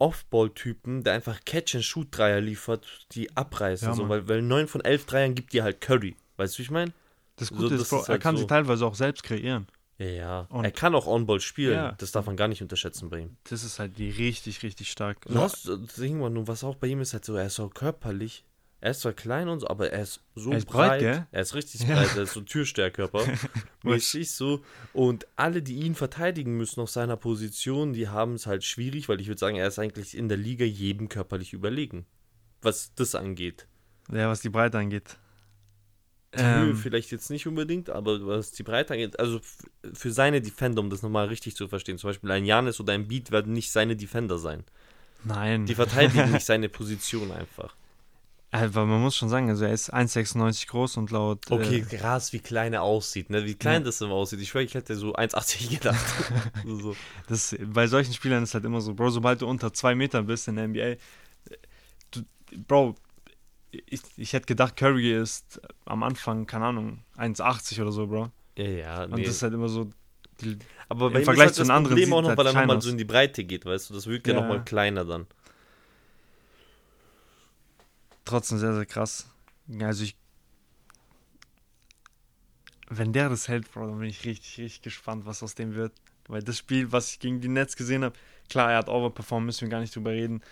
[0.00, 5.34] Off-Ball-Typen, der einfach Catch-and-Shoot-Dreier liefert, die abreißen, Ja, so, weil, weil 9 von 11 Dreiern
[5.34, 6.92] gibt dir halt Curry, weißt du, wie ich meine?
[7.36, 8.42] Das So, Gute das ist, Bro, ist er halt kann so.
[8.42, 9.66] sie teilweise auch selbst kreieren.
[9.98, 10.40] Ja, ja.
[10.50, 11.92] Und- er kann auch On-Ball spielen, Ja.
[11.92, 13.36] das darf man gar nicht unterschätzen bei ihm.
[13.44, 15.20] Das ist halt die richtig, richtig stark.
[15.26, 18.44] Du hast, äh, Ding, was auch bei ihm ist halt so, er ist so körperlich.
[18.82, 21.26] Er ist zwar klein und so, aber er ist so Er ist breit, gell?
[21.32, 21.94] Er ist richtig Ja.
[21.96, 23.26] breit, er ist so ein Türsteherkörper.
[23.82, 24.62] Mäßig so.
[24.94, 29.20] Und alle, die ihn verteidigen müssen auf seiner Position, die haben es halt schwierig, weil
[29.20, 32.06] ich würde sagen, er ist eigentlich in der Liga jedem körperlich überlegen.
[32.62, 33.66] Was das angeht.
[34.10, 35.18] Ja, was die Breite angeht.
[36.34, 39.40] Die Höhe Ähm, vielleicht jetzt nicht unbedingt, aber was die Breite angeht, also
[39.92, 43.08] für seine Defender, um das nochmal richtig zu verstehen, zum Beispiel ein Janis oder ein
[43.08, 44.64] Beat werden nicht seine Defender sein.
[45.24, 45.66] nein.
[45.66, 47.74] Die verteidigen nicht seine Position einfach.
[48.52, 51.48] Aber man muss schon sagen, also er ist 1,96 groß und laut.
[51.50, 53.44] Okay, Äh, krass, wie klein er aussieht, ne?
[53.44, 53.86] Wie klein Ja.
[53.86, 54.40] das immer aussieht.
[54.40, 56.04] Ich schwöre, ich hätte so 1,80 gedacht.
[56.66, 56.96] so,
[57.28, 60.48] das, bei solchen Spielern ist halt immer so, Bro, sobald du unter zwei Metern bist
[60.48, 60.96] in der NBA, äh,
[62.10, 62.22] du,
[62.66, 62.96] Bro,
[63.70, 68.30] ich, ich hätte gedacht, Curry ist am Anfang, keine Ahnung, 1,80 oder so, Bro.
[68.58, 69.24] Ja, ja, Und nee.
[69.24, 69.88] das ist halt immer so.
[70.40, 72.46] Die, Aber im Vergleich ist zu halt den anderen Problem sieht auch noch, halt weil
[72.46, 73.94] er nochmal so in die Breite geht, weißt du?
[73.94, 74.40] Das wirkt ja, Ja.
[74.40, 75.26] nochmal kleiner dann.
[78.24, 79.26] Trotzdem sehr, sehr krass.
[79.68, 80.16] Ja, Also ich.
[82.88, 85.92] Wenn der das hält, Bro, dann bin ich richtig, richtig gespannt, was aus dem wird.
[86.26, 88.16] Weil das Spiel, was ich gegen die Nets gesehen habe,
[88.48, 90.42] klar, er hat overperformed, müssen wir gar nicht drüber reden.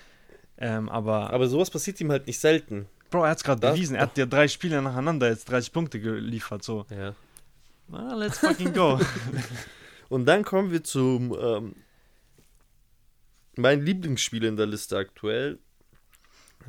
[0.57, 2.87] Ähm, aber, Aber sowas passiert ihm halt nicht selten.
[3.11, 3.97] Bro, er hat es gerade bewiesen.
[3.97, 6.63] Er hat dir drei Spiele nacheinander jetzt 30 Punkte geliefert.
[6.63, 7.15] So, Ja.
[7.93, 9.01] ah, let's fucking go.
[10.09, 11.75] Und dann kommen wir zum ähm,
[13.57, 15.59] mein Lieblingsspiel in der Liste aktuell.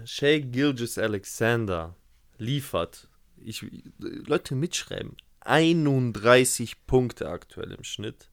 [0.05, 1.95] Shea Gilgis Alexander
[2.37, 3.07] liefert.
[3.37, 3.65] Ich,
[3.97, 5.15] Leute mitschreiben.
[5.41, 8.29] 31 Punkte aktuell im Schnitt.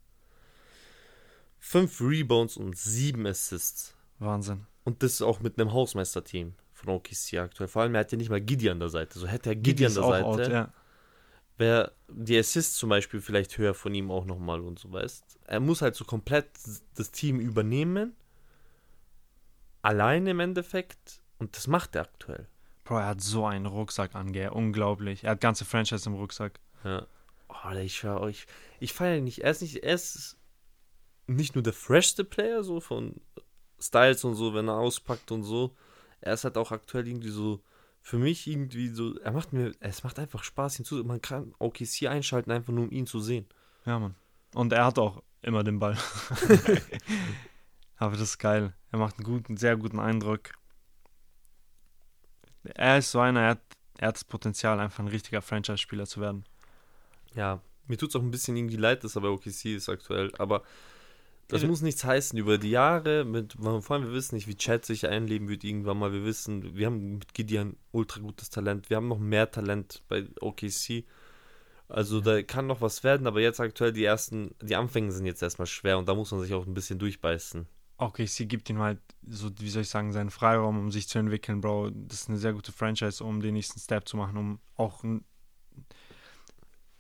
[1.59, 3.95] 5 Rebounds und 7 Assists.
[4.19, 4.67] Wahnsinn.
[4.85, 7.69] Und das auch mit einem Hausmeisterteam von OKC aktuell.
[7.69, 9.19] Vor allem, er hat ja nicht mal Giddy an der Seite.
[9.19, 10.73] So hätte er Giddy an der Seite, out, ja.
[11.57, 15.61] wäre die Assists zum Beispiel vielleicht höher von ihm auch nochmal und so, weißt Er
[15.61, 16.49] muss halt so komplett
[16.95, 18.15] das Team übernehmen.
[19.83, 21.21] Alleine im Endeffekt.
[21.39, 22.49] Und das macht er aktuell.
[22.85, 24.51] Bro, er hat so einen Rucksack an, gell.
[24.51, 25.25] Unglaublich.
[25.25, 26.61] Er hat ganze Franchise im Rucksack.
[26.85, 27.07] Ja.
[27.49, 28.47] Oh, Alter, ich schwör euch.
[28.81, 29.41] Ich feiere ihn nicht.
[29.41, 29.83] Er ist nicht.
[29.83, 30.37] Er ist
[31.27, 33.21] nicht nur der freshste Player, so von
[33.81, 35.75] Styles und so, wenn er auspackt und so.
[36.21, 37.61] Er ist halt auch aktuell irgendwie so.
[38.03, 39.19] Für mich irgendwie so.
[39.19, 39.73] Er macht mir.
[39.81, 41.03] Es macht einfach Spaß, ihn zu.
[41.05, 43.47] Man kann OKC einschalten, einfach nur um ihn zu sehen.
[43.85, 44.15] Ja, Mann.
[44.55, 45.99] Und er hat auch immer den Ball.
[47.97, 48.75] Aber das ist geil.
[48.93, 50.53] Er macht einen guten, sehr guten Eindruck.
[52.75, 53.61] Er ist so einer, er hat,
[53.99, 56.45] er hat das Potenzial, einfach ein richtiger Franchise-Spieler zu werden.
[57.35, 60.33] Ja, mir tut es auch ein bisschen irgendwie leid, dass er bei OKC ist aktuell,
[60.39, 60.63] aber
[61.49, 61.69] das Ja.
[61.69, 62.37] muss nichts heißen.
[62.39, 65.99] Über die Jahre, mit, vor allem wir wissen nicht, wie Chad sich einleben wird irgendwann
[65.99, 66.13] mal.
[66.13, 68.91] Wir wissen, wir haben mit Gideon ultra gutes Talent.
[68.91, 71.05] Wir haben noch mehr Talent bei OKC.
[71.89, 75.41] Also da kann noch was werden, aber jetzt aktuell die ersten, die Anfänge sind jetzt
[75.41, 77.69] erstmal schwer und da muss man sich auch ein bisschen durchbeißen.
[77.99, 81.19] Okay, sie gibt ihm halt so, wie soll ich sagen, seinen Freiraum, um sich zu
[81.19, 81.91] entwickeln, Bro.
[81.91, 85.25] Das ist eine sehr gute Franchise, um den nächsten Step zu machen, um auch ein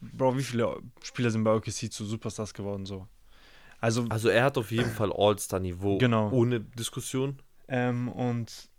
[0.00, 3.06] Bro, wie viele Spieler sind bei OKC zu Superstars geworden so?
[3.80, 6.30] Also, also er hat auf jeden Fall All-Star-Niveau, genau.
[6.30, 7.38] ohne Diskussion.
[7.68, 8.70] Ähm, und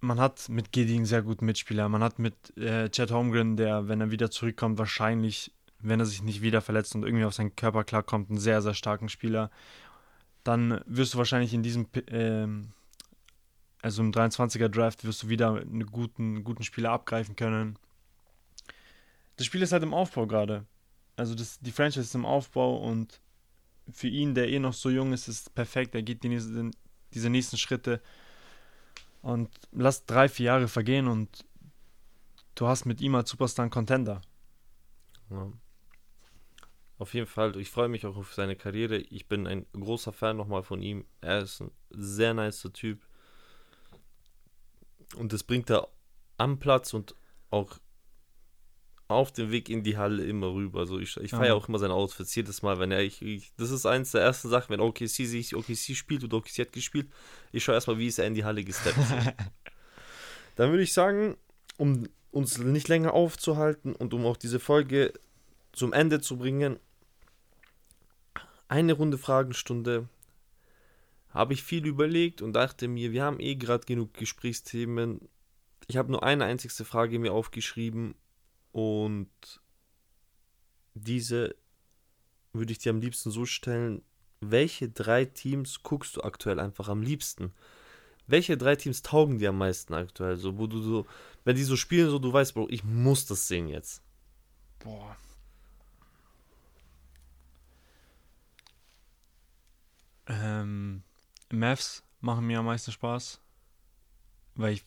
[0.00, 1.88] man hat mit Gideon sehr guten Mitspieler.
[1.88, 6.22] Man hat mit äh, Chad Holmgren, der, wenn er wieder zurückkommt, wahrscheinlich, wenn er sich
[6.22, 9.50] nicht wieder verletzt und irgendwie auf seinen Körper klarkommt, einen sehr, sehr starken Spieler.
[10.48, 12.48] Dann wirst du wahrscheinlich in diesem, äh,
[13.82, 17.78] also im 23er Draft, wirst du wieder einen guten, guten Spieler abgreifen können.
[19.36, 20.64] Das Spiel ist halt im Aufbau gerade.
[21.16, 23.20] Also das, die Franchise ist im Aufbau und
[23.92, 25.94] für ihn, der eh noch so jung ist, ist es perfekt.
[25.94, 26.70] Er geht die nächsten,
[27.12, 28.00] diese nächsten Schritte
[29.20, 31.44] und lass drei, vier Jahre vergehen und
[32.54, 34.22] du hast mit ihm als Superstar einen Contender.
[35.28, 35.52] Ja.
[36.98, 38.98] Auf jeden Fall, ich freue mich auch auf seine Karriere.
[38.98, 41.04] Ich bin ein großer Fan nochmal von ihm.
[41.20, 43.06] Er ist ein sehr nicer Typ.
[45.16, 45.88] Und das bringt er
[46.36, 47.14] am Platz und
[47.50, 47.78] auch
[49.06, 50.80] auf dem Weg in die Halle immer rüber.
[50.80, 53.70] Also ich, ich feiere auch immer seine Outfits jedes Mal, wenn er, ich, ich, das
[53.70, 57.08] ist eins der ersten Sachen, wenn OKC sich OKC spielt oder OKC hat gespielt,
[57.50, 58.98] ich schaue erstmal, wie ist er in die Halle gesteppt.
[60.56, 61.38] Dann würde ich sagen,
[61.78, 65.14] um uns nicht länger aufzuhalten und um auch diese Folge
[65.72, 66.78] zum Ende zu bringen,
[68.68, 70.08] eine Runde Fragenstunde
[71.30, 75.28] habe ich viel überlegt und dachte mir, wir haben eh gerade genug Gesprächsthemen.
[75.86, 78.14] Ich habe nur eine einzigste Frage mir aufgeschrieben
[78.72, 79.28] und
[80.94, 81.54] diese
[82.52, 84.02] würde ich dir am liebsten so stellen,
[84.40, 87.52] welche drei Teams guckst du aktuell einfach am liebsten?
[88.26, 90.36] Welche drei Teams taugen dir am meisten aktuell?
[90.36, 91.06] So, wo du so,
[91.44, 94.02] wenn die so spielen, so du weißt, Bro, ich muss das sehen jetzt.
[94.80, 95.16] Boah.
[100.28, 101.02] Ähm,
[101.50, 103.40] Mavs machen mir am meisten Spaß,
[104.54, 104.84] weil ich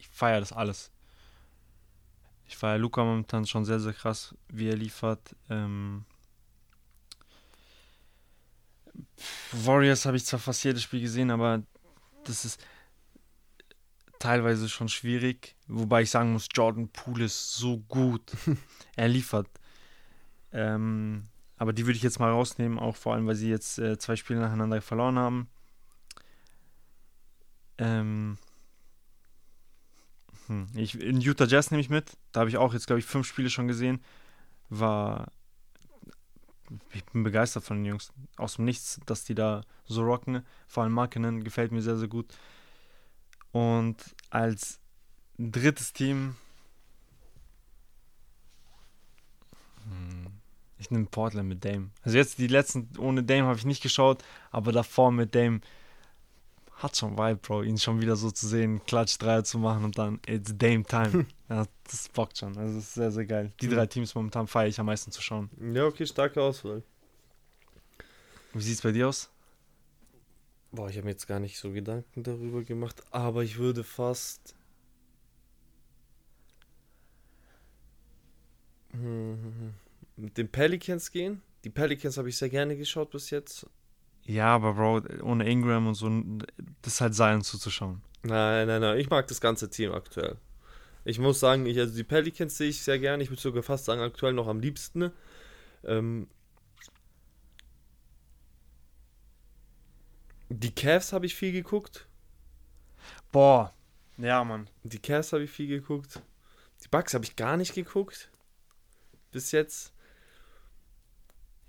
[0.00, 0.90] ich feiere das alles.
[2.46, 5.36] Ich feiere Luca momentan schon sehr, sehr krass, wie er liefert.
[5.48, 6.04] Ähm
[9.52, 11.62] Warriors habe ich zwar fast jedes Spiel gesehen, aber
[12.24, 12.64] das ist
[14.18, 15.54] teilweise schon schwierig.
[15.68, 18.32] Wobei ich sagen muss, Jordan Poole ist so gut.
[18.96, 19.48] er liefert.
[20.52, 21.24] Ähm,
[21.60, 24.16] aber die würde ich jetzt mal rausnehmen, auch vor allem, weil sie jetzt äh, zwei
[24.16, 25.46] Spiele nacheinander verloren haben.
[27.76, 28.38] Ähm,
[30.46, 30.68] hm.
[30.74, 32.16] Ich, in Utah Jazz nehme ich mit.
[32.32, 34.00] Da habe ich auch jetzt, glaube ich, fünf Spiele schon gesehen.
[34.70, 35.32] War.
[36.94, 38.10] Ich bin begeistert von den Jungs.
[38.38, 40.46] Aus dem Nichts, dass die da so rocken.
[40.66, 42.38] Vor allem Markinen gefällt mir sehr, sehr gut.
[43.52, 43.98] Und
[44.30, 44.80] als
[45.36, 46.36] drittes Team.
[50.80, 51.90] Ich nehme Portland mit Dame.
[52.02, 55.60] Also jetzt die letzten ohne Dame habe ich nicht geschaut, aber davor mit Dame
[56.76, 59.98] hat schon Vibe, Bro, ihn schon wieder so zu sehen, Klatsch Dreier zu machen und
[59.98, 61.26] dann it's Dame Time.
[61.50, 62.56] ja, das bockt schon.
[62.56, 63.52] Also das ist sehr, sehr geil.
[63.60, 65.50] Die drei Teams momentan feiere ich am meisten zu schauen.
[65.74, 66.82] Ja, okay, starke Auswahl.
[68.54, 69.30] Wie sieht es bei dir aus?
[70.72, 74.54] Boah, ich habe mir jetzt gar nicht so Gedanken darüber gemacht, aber ich würde fast.
[80.20, 81.42] Mit den Pelicans gehen.
[81.64, 83.66] Die Pelicans habe ich sehr gerne geschaut bis jetzt.
[84.24, 86.08] Ja, aber Bro, ohne Ingram und so,
[86.82, 88.02] das ist halt Zion zuzuschauen.
[88.22, 88.98] Nein, nein, nein.
[88.98, 90.36] Ich mag das ganze Team aktuell.
[91.04, 93.22] Ich muss sagen, ich, also die Pelicans sehe ich sehr gerne.
[93.22, 95.10] Ich würde sogar fast sagen, aktuell noch am liebsten.
[95.84, 96.28] Ähm,
[100.50, 102.06] die Cavs habe ich viel geguckt.
[103.32, 103.72] Boah,
[104.18, 104.68] ja, Mann.
[104.82, 106.20] Die Cavs habe ich viel geguckt.
[106.84, 108.30] Die Bucks habe ich gar nicht geguckt.
[109.30, 109.94] Bis jetzt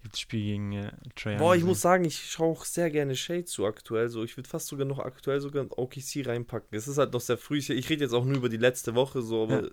[0.10, 3.45] das Spiel gegen äh, Trae Boah, ich muss sagen, ich schaue auch sehr gerne Shade
[3.45, 4.10] zu aktuell.
[4.10, 6.78] So, ich würde fast sogar noch aktuell sogar OKC reinpacken.
[6.78, 7.58] Es ist halt noch sehr früh.
[7.58, 9.70] Ich, ich rede jetzt auch nur über die letzte Woche, so, aber ja.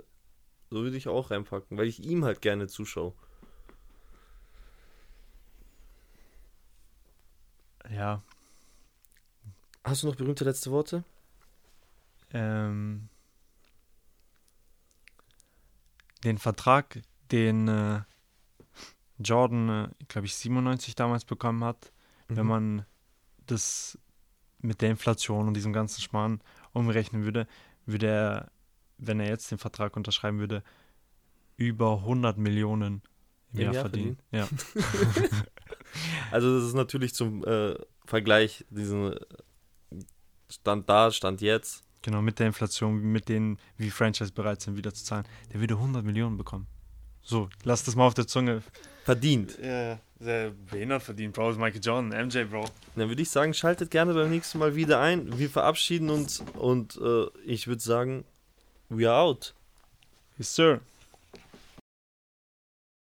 [0.70, 3.14] so würde ich auch reinpacken, weil ich ihm halt gerne zuschaue.
[7.90, 8.22] Ja.
[9.84, 11.04] Hast du noch berühmte letzte Worte?
[12.32, 13.08] Ähm,
[16.24, 17.00] den Vertrag,
[17.32, 18.00] den äh,
[19.18, 21.92] Jordan, äh, glaube ich, 97 damals bekommen hat,
[22.28, 22.36] mhm.
[22.36, 22.86] wenn man
[23.46, 23.98] das
[24.60, 26.40] mit der Inflation und diesem ganzen Schmarrn
[26.72, 27.46] umrechnen würde,
[27.86, 28.50] würde er,
[28.98, 30.62] wenn er jetzt den Vertrag unterschreiben würde,
[31.56, 33.02] über 100 Millionen
[33.52, 34.18] im Jahr, Jahr verdienen.
[34.30, 34.58] verdienen.
[34.74, 35.28] Ja.
[36.30, 39.14] also das ist natürlich zum äh, Vergleich diesen
[40.50, 41.84] Stand da, Stand jetzt.
[42.02, 45.26] Genau, mit der Inflation, mit denen, wie Franchise bereit sind, wieder zu zahlen.
[45.52, 46.66] Der würde 100 Millionen bekommen.
[47.22, 48.62] So, lass das mal auf der Zunge.
[49.08, 49.58] Verdient.
[49.62, 51.46] Ja, sehr behindert verdient, Bro.
[51.46, 52.66] Das ist Michael Jordan, MJ, Bro.
[52.94, 55.38] Dann würde ich sagen, schaltet gerne beim nächsten Mal wieder ein.
[55.38, 58.26] Wir verabschieden uns und äh, ich würde sagen,
[58.90, 59.54] we are out.
[60.36, 60.80] Yes, sir.